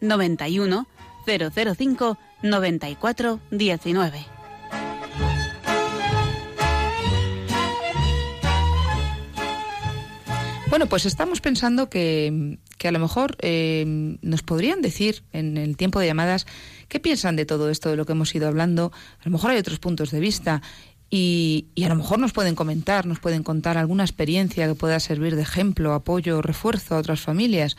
[0.00, 0.86] 91
[1.26, 4.26] 005 94 19.
[10.68, 13.84] Bueno, pues estamos pensando que, que a lo mejor eh,
[14.22, 16.46] nos podrían decir en el tiempo de llamadas
[16.92, 18.92] ¿Qué piensan de todo esto, de lo que hemos ido hablando?
[19.18, 20.60] A lo mejor hay otros puntos de vista
[21.14, 25.36] y, a lo mejor nos pueden comentar, nos pueden contar alguna experiencia que pueda servir
[25.36, 27.76] de ejemplo, apoyo, refuerzo a otras familias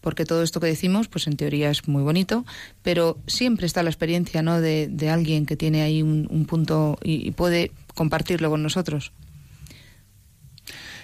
[0.00, 2.44] porque todo esto que decimos, pues en teoría es muy bonito,
[2.84, 4.60] pero siempre está la experiencia, ¿no?
[4.60, 9.10] De, alguien que tiene ahí un, punto y, puede compartirlo con nosotros.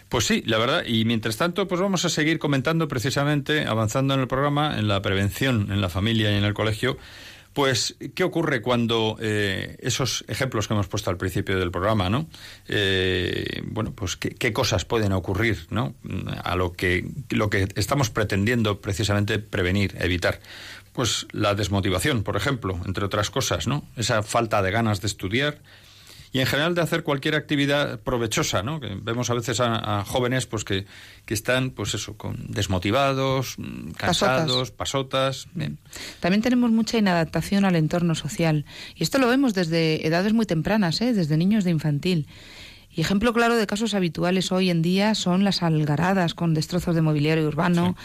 [0.09, 0.85] Pues sí, la verdad.
[0.87, 5.03] Y mientras tanto, pues vamos a seguir comentando precisamente, avanzando en el programa, en la
[5.03, 6.97] prevención en la familia y en el colegio,
[7.53, 12.28] pues, ¿qué ocurre cuando eh, esos ejemplos que hemos puesto al principio del programa, ¿no?
[12.68, 15.94] Eh, bueno, pues, ¿qué, cosas pueden ocurrir, ¿no?
[16.42, 20.40] A lo que, lo que estamos pretendiendo precisamente prevenir, evitar.
[20.92, 23.84] Pues la desmotivación, por ejemplo, entre otras cosas, ¿no?
[23.96, 25.59] Esa falta de ganas de estudiar,
[26.33, 28.80] y en general de hacer cualquier actividad provechosa, ¿no?
[28.80, 30.87] Que vemos a veces a, jóvenes pues que,
[31.26, 35.47] que, están pues eso, con desmotivados, mm, cansados, pasotas.
[36.20, 38.64] También tenemos mucha inadaptación al entorno social
[38.95, 41.12] y esto lo vemos desde edades muy tempranas, ¿eh?
[41.12, 42.26] desde niños de infantil.
[42.95, 47.01] Y ejemplo claro de casos habituales hoy en día son las algaradas con destrozos de
[47.01, 47.97] mobiliario urbano,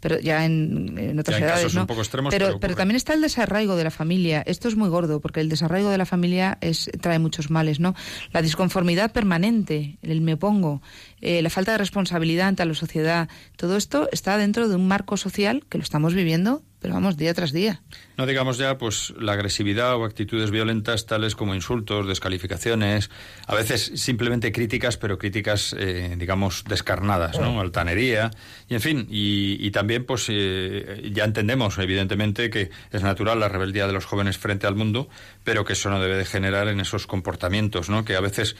[0.00, 1.86] pero ya en, otras edades, ¿no?
[2.30, 4.42] pero, pero, también está el desarraigo de la familia.
[4.46, 7.94] Esto es muy gordo, porque el desarraigo de la familia es, trae muchos males, ¿no?
[8.32, 10.82] La disconformidad permanente, el me pongo,
[11.20, 15.16] eh, la falta de responsabilidad ante la sociedad, todo esto está dentro de un marco
[15.16, 17.82] social que lo estamos viviendo pero vamos día tras día.
[18.16, 23.10] No digamos ya pues la agresividad o actitudes violentas tales como insultos, descalificaciones,
[23.46, 27.60] a veces simplemente críticas, pero críticas eh, digamos descarnadas, ¿no?
[27.60, 28.30] Altanería
[28.68, 33.86] y en fin y, también pues eh, ya entendemos evidentemente que es natural la rebeldía
[33.86, 35.08] de los jóvenes frente al mundo,
[35.44, 38.04] pero que eso no debe de generar en esos comportamientos, ¿no?
[38.04, 38.56] Que a veces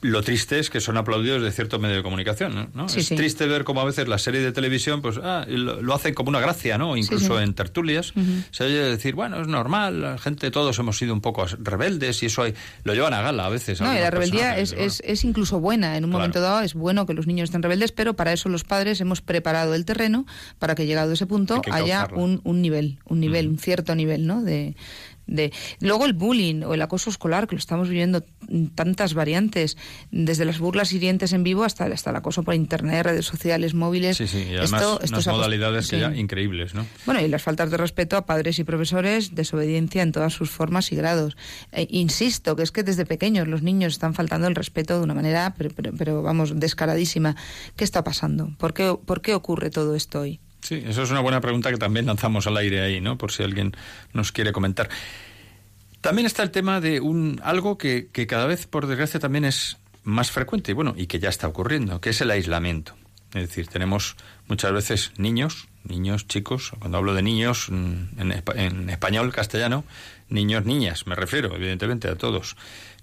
[0.00, 2.86] lo triste es que son aplaudidos de cierto medio de comunicación, ¿no?
[2.86, 6.28] es triste ver cómo a veces la serie de televisión pues ah, lo, hacen como
[6.28, 6.96] una gracia, ¿no?
[6.96, 8.12] Incluso en tertulias.
[8.52, 12.26] Se oye decir, bueno, es normal, la gente todos hemos sido un poco rebeldes y
[12.26, 13.80] eso hay, lo llevan a gala a veces.
[13.80, 17.04] No, y la rebeldía es, es, es, incluso buena, en un momento dado es bueno
[17.04, 20.26] que los niños estén rebeldes, pero para eso los padres hemos preparado el terreno
[20.60, 24.26] para que llegado a ese punto haya un, un, nivel, un nivel, un cierto nivel,
[24.26, 24.42] ¿no?
[24.42, 24.76] De,
[25.80, 28.24] luego el bullying o el acoso escolar que lo estamos viviendo
[28.74, 29.76] tantas variantes
[30.10, 34.16] desde las burlas hirientes en vivo hasta hasta el acoso por internet redes sociales móviles.
[34.16, 37.76] Sí, sí, y además unas modalidades que ya increíbles no bueno y las faltas de
[37.76, 41.36] respeto a padres y profesores desobediencia en todas sus formas y grados.
[41.72, 45.14] E insisto que es que desde pequeños los niños están faltando el respeto de una
[45.14, 47.36] manera pero, pero vamos descaradísima.
[47.76, 51.20] Qué está pasando por qué por qué ocurre todo esto hoy Sí, eso es una
[51.20, 53.16] buena pregunta que también lanzamos al aire ahí, ¿no?
[53.16, 53.74] Por si alguien
[54.12, 54.88] nos quiere comentar.
[56.00, 59.78] También está el tema de un algo que, que cada vez, por desgracia, también es
[60.04, 62.94] más frecuente, bueno, y que ya está ocurriendo, que es el aislamiento.
[63.34, 68.90] Es decir, tenemos muchas veces niños, niños, chicos, cuando hablo de niños mm, en, en
[68.90, 69.84] español, castellano,
[70.30, 72.56] niños, niñas, me refiero, evidentemente, a todos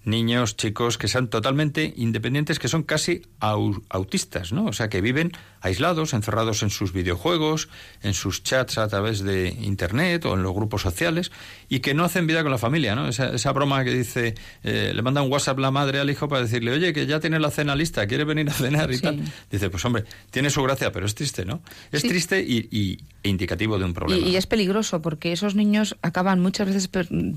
[0.06, 4.66] niños, chicos que sean totalmente independientes, que son casi autistas, ¿no?
[4.66, 5.32] O sea, que viven
[5.66, 7.70] aislados, encerrados en sus videojuegos,
[8.04, 11.32] en sus chats a través de Internet o en los grupos sociales
[11.70, 13.08] y que no hacen vida con la familia, ¿no?
[13.08, 16.44] Esa, esa broma que dice, eh, le manda un WhatsApp la madre al hijo para
[16.44, 19.22] decirle, oye, que ya tiene la cena lista, quiere venir a cenar y tal.
[19.50, 21.62] Dice, pues hombre, tiene su gracia, pero es triste, ¿no?
[21.92, 24.28] Es triste y, indicativo de un problema.
[24.28, 26.88] Y, es peligroso porque esos niños acaban muchas veces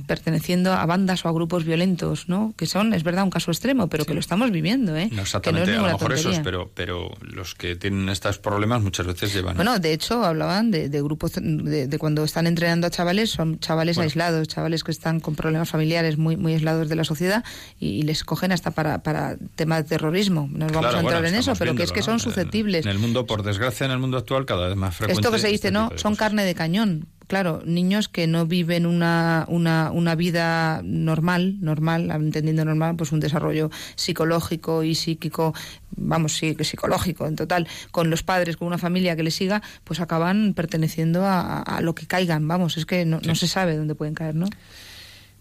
[0.06, 2.52] perteneciendo a bandas o a grupos violentos, ¿no?
[2.58, 5.08] Que son, es verdad, un caso extremo, pero que lo estamos viviendo, ¿eh?
[5.12, 9.32] No exactamente, a lo mejor esos, pero, pero los que tienen estos problemas muchas veces
[9.32, 9.56] llevan...
[9.56, 14.48] Bueno, de hecho, hablaban de, grupos, de, cuando están entrenando a chavales, son chavales aislados,
[14.48, 17.44] chavales que están con problemas familiares muy, muy aislados de la sociedad
[17.78, 20.48] y, les cogen hasta para, para temas de terrorismo.
[20.50, 22.86] No vamos a entrar en eso, pero que es que son susceptibles.
[22.86, 25.20] En el mundo, por desgracia, en el mundo actual cada vez más frecuente.
[25.20, 25.90] Esto que se dice, ¿no?
[25.96, 27.06] Son carne de cañón.
[27.28, 33.20] Claro, niños que no viven una, una, una vida normal, normal, entendiendo normal, pues un
[33.20, 35.54] desarrollo psicológico y psíquico,
[35.90, 40.00] vamos, sí, psicológico en total, con los padres, con una familia que les siga, pues
[40.00, 44.14] acaban perteneciendo a, lo que caigan, vamos, es que no, no se sabe dónde pueden
[44.14, 44.46] caer, ¿no?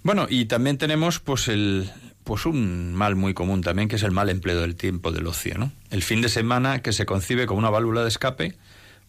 [0.03, 1.89] Bueno, y también tenemos pues el
[2.27, 5.57] pues un mal muy común también que es el mal empleo del tiempo del ocio,
[5.57, 5.71] ¿no?
[5.89, 8.57] El fin de semana que se concibe como una válvula de escape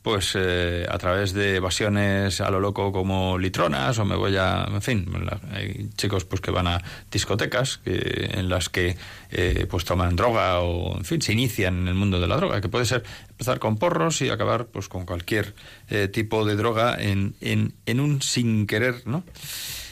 [0.09, 4.65] pues eh, a través de evasiones a lo loco como litronas o me voy a
[4.67, 5.07] en fin
[5.53, 6.83] hay chicos pues que van a
[7.13, 8.97] discotecas que, en las que
[9.31, 12.63] eh, pues toman droga o en fin se inician en el mundo de la droga
[12.63, 15.55] que puede ser empezar con porros y acabar pues con cualquier
[15.91, 19.25] eh, tipo de droga en, en, en un sin querer no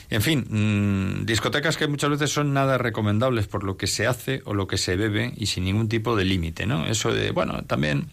[0.09, 4.41] en fin, mm, discotecas que muchas veces son nada recomendables por lo que se hace
[4.45, 6.87] o lo que se bebe y sin ningún tipo de límite, ¿no?
[6.87, 8.07] Eso de, bueno, también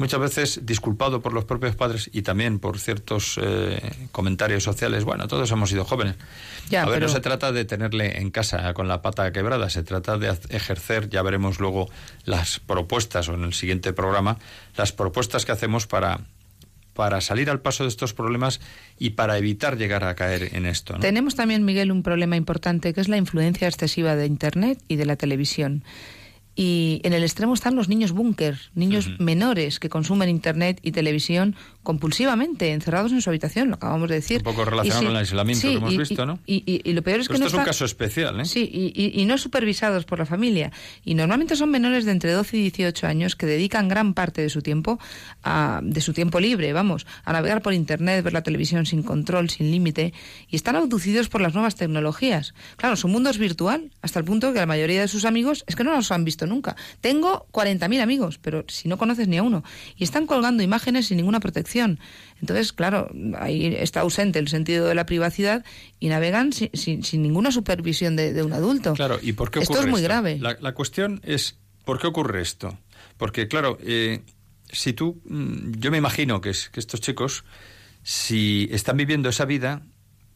[0.00, 5.04] muchas veces disculpado por los propios padres y también por ciertos eh, comentarios sociales.
[5.04, 6.16] Bueno, todos hemos sido jóvenes.
[6.76, 10.16] a ver, no se trata de tenerle en casa con la pata quebrada, se trata
[10.16, 11.90] de ejercer, ya veremos luego
[12.24, 14.38] las propuestas o en el siguiente programa,
[14.74, 16.20] las propuestas que hacemos para
[16.94, 18.60] para salir al paso de estos problemas
[18.98, 20.98] y para evitar llegar a caer en esto.
[20.98, 25.06] Tenemos también, Miguel, un problema importante que es la influencia excesiva de Internet y de
[25.06, 25.84] la televisión.
[26.56, 31.54] Y en el extremo están los niños búnker, niños menores que consumen Internet y televisión
[31.82, 34.38] compulsivamente, encerrados en su habitación, lo acabamos de decir.
[34.38, 36.38] Un poco relacionado con el aislamiento que hemos visto, ¿no?
[36.46, 38.44] Y, lo peor es que esto no es un caso especial, ¿eh?
[38.44, 40.72] Sí, y, no supervisados por la familia.
[41.04, 44.50] Y normalmente son menores de entre 12 y 18 años que dedican gran parte de
[44.50, 44.98] su tiempo,
[45.42, 49.48] a, de su tiempo libre, vamos, a navegar por Internet, ver la televisión sin control,
[49.48, 50.12] sin límite,
[50.48, 52.54] y están abducidos por las nuevas tecnologías.
[52.76, 55.76] Claro, su mundo es virtual, hasta el punto que la mayoría de sus amigos es
[55.76, 56.76] que no los han visto nunca.
[57.00, 59.64] Tengo 40.000 amigos, pero si no conoces ni a uno.
[59.96, 61.69] Y están colgando imágenes sin ninguna protección
[62.40, 65.64] entonces, claro, ahí está ausente el sentido de la privacidad
[65.98, 68.94] y navegan sin, sin, ninguna supervisión de, un adulto.
[68.94, 69.86] Claro, ¿y por qué ocurre esto?
[69.86, 70.38] es muy grave.
[70.38, 72.78] La, cuestión es, ¿por qué ocurre esto?
[73.18, 74.22] Porque, claro, eh,
[74.70, 77.44] si tú, mm, yo me imagino que, es, que estos chicos,
[78.02, 79.82] si están viviendo esa vida,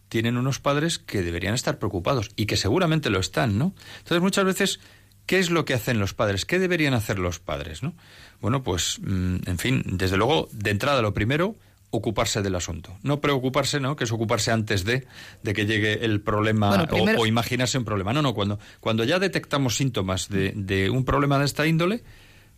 [0.09, 3.75] tienen unos padres que deberían estar preocupados y que seguramente lo están, ¿no?
[3.99, 4.81] Entonces, muchas veces,
[5.27, 6.45] ¿qué es lo que hacen los padres?
[6.45, 7.95] ¿Qué deberían hacer los padres, no?
[8.41, 11.57] Bueno, pues, mm, en fin, desde luego, de entrada lo primero,
[11.91, 12.97] ocuparse del asunto.
[13.03, 13.97] No preocuparse, ¿no?
[13.97, 15.07] Que es ocuparse antes de,
[15.43, 18.13] de que llegue el problema o, imaginarse un problema.
[18.13, 22.03] No, no, cuando, cuando ya detectamos síntomas de, de un problema de esta índole,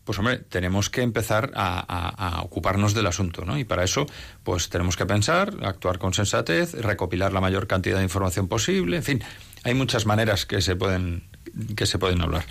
[0.06, 3.58] pues hombre, tenemos que empezar a, ocuparnos del asunto, ¿no?
[3.58, 4.06] Y para eso,
[4.44, 9.02] pues tenemos que pensar, actuar con sensatez, recopilar la mayor cantidad de información posible, en
[9.02, 9.24] fin,
[9.64, 11.24] hay muchas maneras que se pueden,
[11.76, 12.44] que se pueden hablar.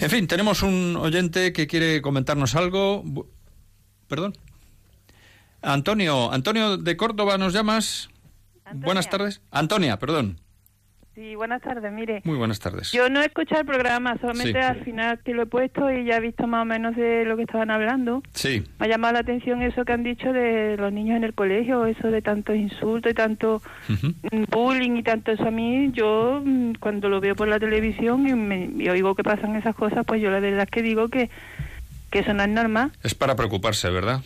[0.00, 3.04] En fin, tenemos un oyente que quiere comentarnos algo.
[4.06, 4.36] Perdón.
[5.60, 8.08] Antonio, Antonio de Córdoba, ¿nos llamas?
[8.74, 9.40] Buenas tardes.
[9.50, 10.40] Antonia, perdón.
[11.18, 12.22] Sí, buenas tardes, mire.
[12.22, 12.92] Muy buenas tardes.
[12.92, 16.18] Yo no he escuchado el programa, solamente al final que lo he puesto y ya
[16.18, 18.22] he visto más o menos de lo que estaban hablando.
[18.34, 18.62] Sí.
[18.78, 21.86] Me ha llamado la atención eso que han dicho de los niños en el colegio,
[21.86, 23.60] eso de tantos insultos y tanto
[24.52, 28.34] bullying y tanto eso a mí, yo mm, cuando lo veo por la televisión y,
[28.34, 31.30] me, oigo que pasan esas cosas, pues yo la verdad es que digo que,
[32.12, 32.92] que eso no es normal.
[33.02, 34.20] Es para preocuparse, ¿verdad?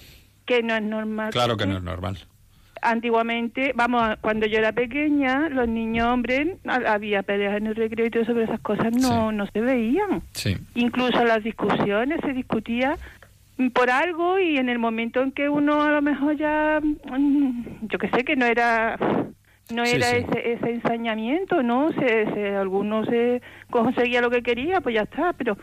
[0.44, 1.30] Que no es normal.
[1.32, 2.18] Claro que no es normal
[2.82, 8.10] antiguamente, vamos, cuando yo era pequeña, los niños hombres, había peleas en el recreo y
[8.10, 10.22] todo sobre esas cosas no, no se veían.
[10.32, 10.56] Sí.
[10.74, 12.96] Incluso las discusiones se discutía
[13.72, 17.98] por algo y en el momento en que uno a lo mejor ya, mm, yo
[17.98, 18.98] que sé, que no era
[19.70, 21.92] no era ese ese ensañamiento, ¿no?
[21.92, 25.56] Se, se, alguno se conseguía lo que quería, pues ya está, pero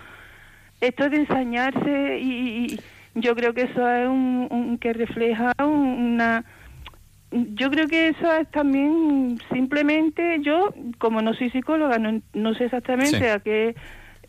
[0.79, 2.79] esto de ensañarse y,
[3.15, 6.45] yo creo que eso es un que refleja una
[7.31, 12.65] yo creo que eso es también simplemente yo, como no soy psicóloga, no, no sé
[12.65, 13.75] exactamente a qué.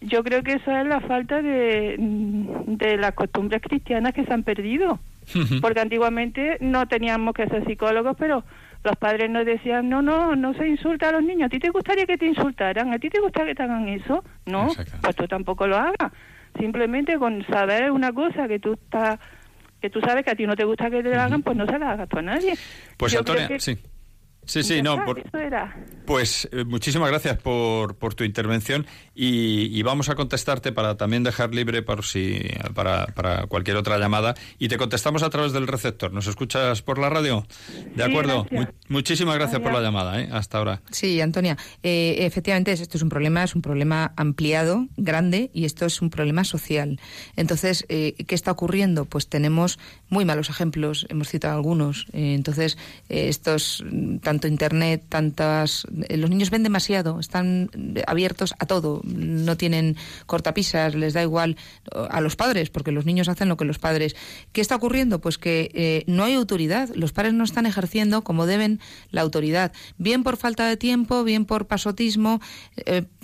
[0.03, 4.42] Yo creo que eso es la falta de, de las costumbres cristianas que se han
[4.42, 4.98] perdido.
[5.61, 8.42] Porque antiguamente no teníamos que ser psicólogos, pero
[8.82, 11.46] los padres nos decían, no, no, no se insulta a los niños.
[11.46, 12.92] ¿A ti te gustaría que te insultaran?
[12.92, 14.24] ¿A ti te gustaría que te hagan eso?
[14.46, 14.68] No,
[15.03, 16.12] pues tú tampoco lo hagas.
[16.59, 19.20] Simplemente con saber una cosa que tú estás
[19.81, 21.66] que tú sabes que a ti no te gusta que te la hagan, pues no
[21.66, 22.55] se la hagas tú a nadie.
[22.97, 23.78] Pues Yo Antonia, que- sí.
[24.47, 25.76] Sí, sí, no, por- eso era.
[26.07, 28.84] pues eh, muchísimas gracias por, por tu intervención
[29.14, 32.41] y, y vamos a contestarte para también dejar libre por si,
[32.74, 36.12] para, para cualquier otra llamada y te contestamos a través del receptor.
[36.12, 37.47] ¿Nos escuchas por la radio?
[37.95, 38.47] De Sí, acuerdo.
[38.51, 38.74] gracias.
[38.88, 40.20] Mu- muchísimas gracias por la llamada.
[40.20, 40.28] ¿eh?
[40.32, 40.82] Hasta ahora.
[40.91, 45.86] Sí, Antonia, eh, efectivamente esto es un problema, es un problema ampliado, grande, y esto
[45.86, 46.99] es un problema social.
[47.36, 49.05] Entonces, eh, ¿qué está ocurriendo?
[49.05, 49.78] Pues tenemos
[50.09, 52.07] muy malos ejemplos, hemos citado algunos.
[52.12, 52.76] Eh, entonces,
[53.09, 53.84] eh, estos,
[54.31, 55.87] tanto Internet, tantas...
[56.09, 57.68] eh, los niños ven demasiado, están
[58.07, 61.57] abiertos a todo, no tienen cortapisas, les da igual
[61.93, 64.14] eh, a los padres, porque los niños hacen lo que los padres.
[64.53, 65.20] ¿Qué está ocurriendo?
[65.20, 68.78] Pues que eh, no hay autoridad, los padres no están ejerciendo como deben
[69.11, 72.41] la autoridad, bien por falta de tiempo, bien por pasotismo,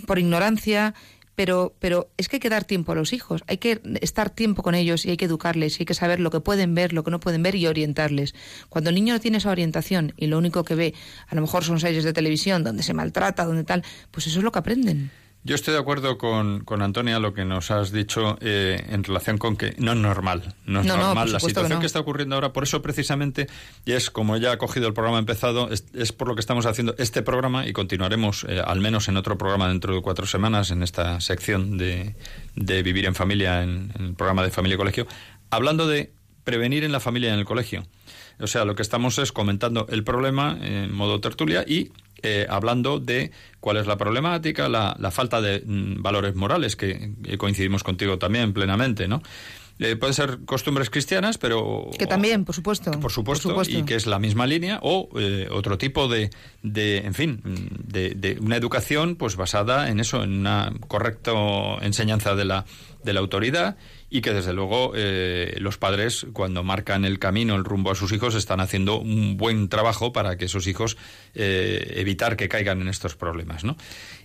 [0.05, 0.93] por ignorancia.
[1.37, 4.63] Pero, pero es que hay que dar tiempo a los hijos, hay que estar tiempo
[4.63, 7.03] con ellos y hay que educarles y hay que saber lo que pueden ver, lo
[7.03, 8.33] que no pueden ver y orientarles.
[8.69, 10.95] Cuando el niño no tiene esa orientación y lo único que ve
[11.27, 14.43] a lo mejor son series de televisión donde se maltrata, donde tal, pues eso es
[14.43, 15.11] lo que aprenden.
[15.47, 19.37] Yo estoy de acuerdo con, con Antonia lo que nos has dicho eh, en relación
[19.37, 21.79] con que no es normal, no es No, no, normal la que situación no.
[21.79, 22.51] que, está ocurriendo ahora.
[22.51, 23.47] Por eso precisamente,
[23.85, 26.65] y es como ya ha cogido el programa empezado, es, es por lo que estamos
[26.65, 30.69] haciendo este programa y continuaremos eh, al menos en otro programa dentro de cuatro semanas
[30.71, 32.17] en esta sección de,
[32.57, 35.07] de Vivir en Familia, en, en el programa de Familia y Colegio,
[35.49, 36.11] hablando de
[36.43, 37.85] prevenir en la familia y en el colegio.
[38.39, 41.91] O sea, lo que estamos es comentando el problema en modo tertulia y
[42.23, 47.13] eh, hablando de cuál es la problemática, la, la falta de mm, valores morales, que,
[47.37, 49.21] coincidimos contigo también plenamente, ¿no?
[49.79, 51.91] Eh, pueden ser costumbres cristianas, pero...
[51.99, 52.89] Que también, por supuesto.
[52.89, 53.77] Por supuesto, por supuesto.
[53.77, 56.31] y que es la misma línea, o eh, otro tipo de,
[56.63, 61.31] de en fin, de, de una educación pues basada en eso, en una correcta
[61.81, 62.65] enseñanza de la,
[63.03, 63.77] de la autoridad
[64.09, 68.11] y que desde luego eh, los padres cuando marcan el camino, el rumbo a sus
[68.11, 70.97] hijos, están haciendo un buen trabajo para que esos hijos
[71.35, 73.75] eh, evitar que caigan en estos problemas, ¿no?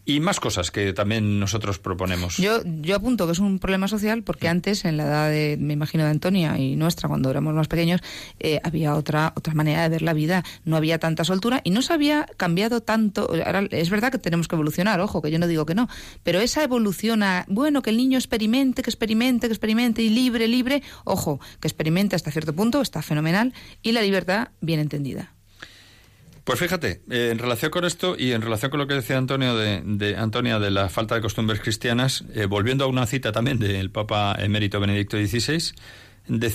[0.05, 2.36] Y más cosas que también nosotros proponemos.
[2.38, 5.74] Yo, yo apunto que es un problema social porque antes, en la edad de, me
[5.74, 8.00] imagino, de Antonia y nuestra, cuando éramos más pequeños,
[8.40, 11.82] eh, había otra, otra manera de ver la vida, no había tanta soltura y no
[11.82, 13.30] se había cambiado tanto.
[13.46, 15.88] Ahora, es verdad que tenemos que evolucionar, ojo, que yo no digo que no,
[16.24, 20.48] pero esa evolución a, bueno, que el niño experimente, que experimente, que experimente y libre,
[20.48, 25.32] libre, ojo, que experimente hasta cierto punto, está fenomenal y la libertad bien entendida.
[26.45, 29.57] Pues fíjate, eh, en relación con esto y en relación con lo que decía Antonio
[29.57, 33.93] de, Antonia de la falta de costumbres cristianas, eh, volviendo a una cita también del
[33.93, 35.72] Papa emérito Benedicto XVI,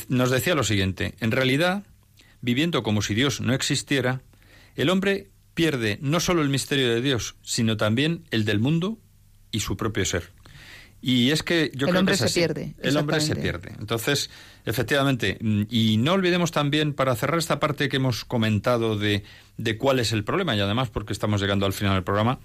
[0.10, 1.84] nos decía lo siguiente: en realidad,
[2.42, 4.22] viviendo como si Dios no existiera,
[4.76, 9.00] el hombre pierde no solo el misterio de Dios, sino también el del mundo
[9.52, 10.32] y su propio ser.
[11.02, 12.40] Y es que yo El creo hombre que es se así.
[12.40, 13.72] pierde, El hombre se pierde.
[13.80, 14.30] Entonces,
[14.66, 19.24] efectivamente, mm, y no olvidemos también, para cerrar esta parte que hemos comentado de,
[19.58, 22.40] de cuál es el problema, y además porque estamos llegando al final del programa,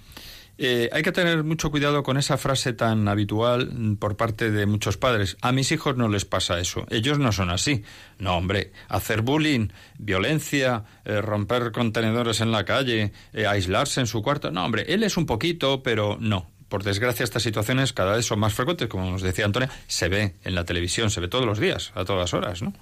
[0.59, 4.66] eh, hay que tener mucho cuidado con esa frase tan habitual mm, por parte de
[4.66, 5.38] muchos padres.
[5.40, 6.86] A mis hijos no les pasa eso.
[6.90, 7.82] Ellos no son así.
[8.18, 14.22] No, hombre, hacer bullying, violencia, eh, romper contenedores en la calle, eh, aislarse en su
[14.22, 14.50] cuarto.
[14.50, 16.51] No, hombre, él es un poquito, pero no.
[16.73, 20.37] Por desgracia, estas situaciones cada vez son más frecuentes, como nos decía Antonia, se ve
[20.43, 22.73] en la televisión, se ve todos los días, a todas horas, ¿no?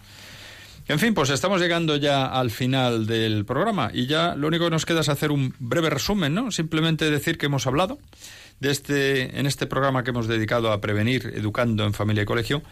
[0.86, 4.70] En fin, pues estamos llegando ya al final del programa y ya lo único que
[4.70, 6.52] nos queda es hacer un breve resumen, ¿no?
[6.52, 7.98] Simplemente decir que hemos hablado
[8.60, 12.62] de este, en este programa que hemos dedicado a prevenir educando en familia y colegio,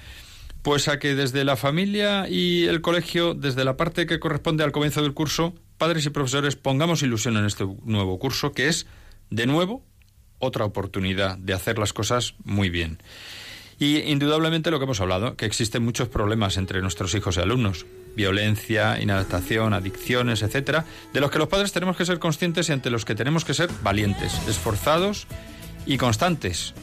[0.62, 4.71] pues a que desde la familia y el colegio, desde la parte que corresponde al
[4.71, 8.87] comienzo del curso, padres y profesores pongamos ilusión en este nuevo curso, que es,
[9.31, 9.85] de nuevo,
[10.39, 12.99] otra oportunidad de hacer las cosas muy bien.
[13.78, 17.86] Y indudablemente lo que hemos hablado, que existen muchos problemas entre nuestros hijos y alumnos,
[18.16, 22.91] violencia, inadaptación, adicciones, etcétera, de los que los padres tenemos que ser conscientes y ante
[22.91, 25.28] los que tenemos que ser valientes, esforzados
[25.86, 26.74] y constantes.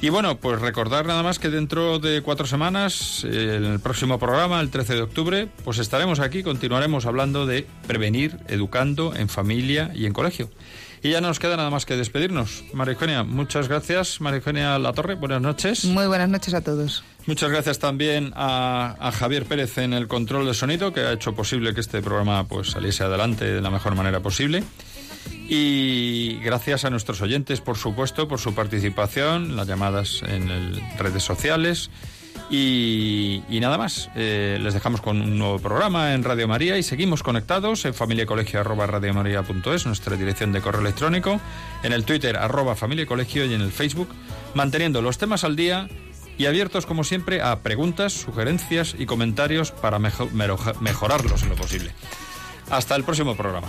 [0.00, 4.60] Y bueno, pues recordar nada más que dentro de cuatro semanas, en el próximo programa,
[4.60, 10.06] el 13 de octubre, pues estaremos aquí, continuaremos hablando de prevenir, educando en familia y
[10.06, 10.50] en colegio.
[11.04, 12.62] Y ya no nos queda nada más que despedirnos.
[12.72, 14.20] María Eugenia, muchas gracias.
[14.20, 15.84] María Eugenia Latorre, buenas noches.
[15.84, 17.02] Muy buenas noches a todos.
[17.26, 21.34] Muchas gracias también a, a Javier Pérez en el control de sonido, que ha hecho
[21.34, 24.62] posible que este programa pues saliese adelante de la mejor manera posible.
[25.48, 31.22] Y gracias a nuestros oyentes, por supuesto, por su participación, las llamadas en el- redes
[31.24, 31.90] sociales.
[32.54, 37.22] Y, nada más, Eh, les dejamos con un nuevo programa en Radio María y seguimos
[37.22, 41.40] conectados en familiacolegio arroba radiomaria.es, nuestra dirección de correo electrónico,
[41.82, 44.08] en el Twitter arroba familia y colegio y en el Facebook,
[44.54, 45.88] manteniendo los temas al día
[46.36, 51.94] y abiertos como siempre a preguntas, sugerencias y comentarios para mejorarlos en lo posible.
[52.70, 53.68] Hasta el próximo programa.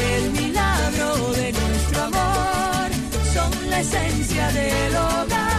[0.00, 2.90] el milagro de nuestro amor,
[3.32, 5.57] son la esencia del hogar.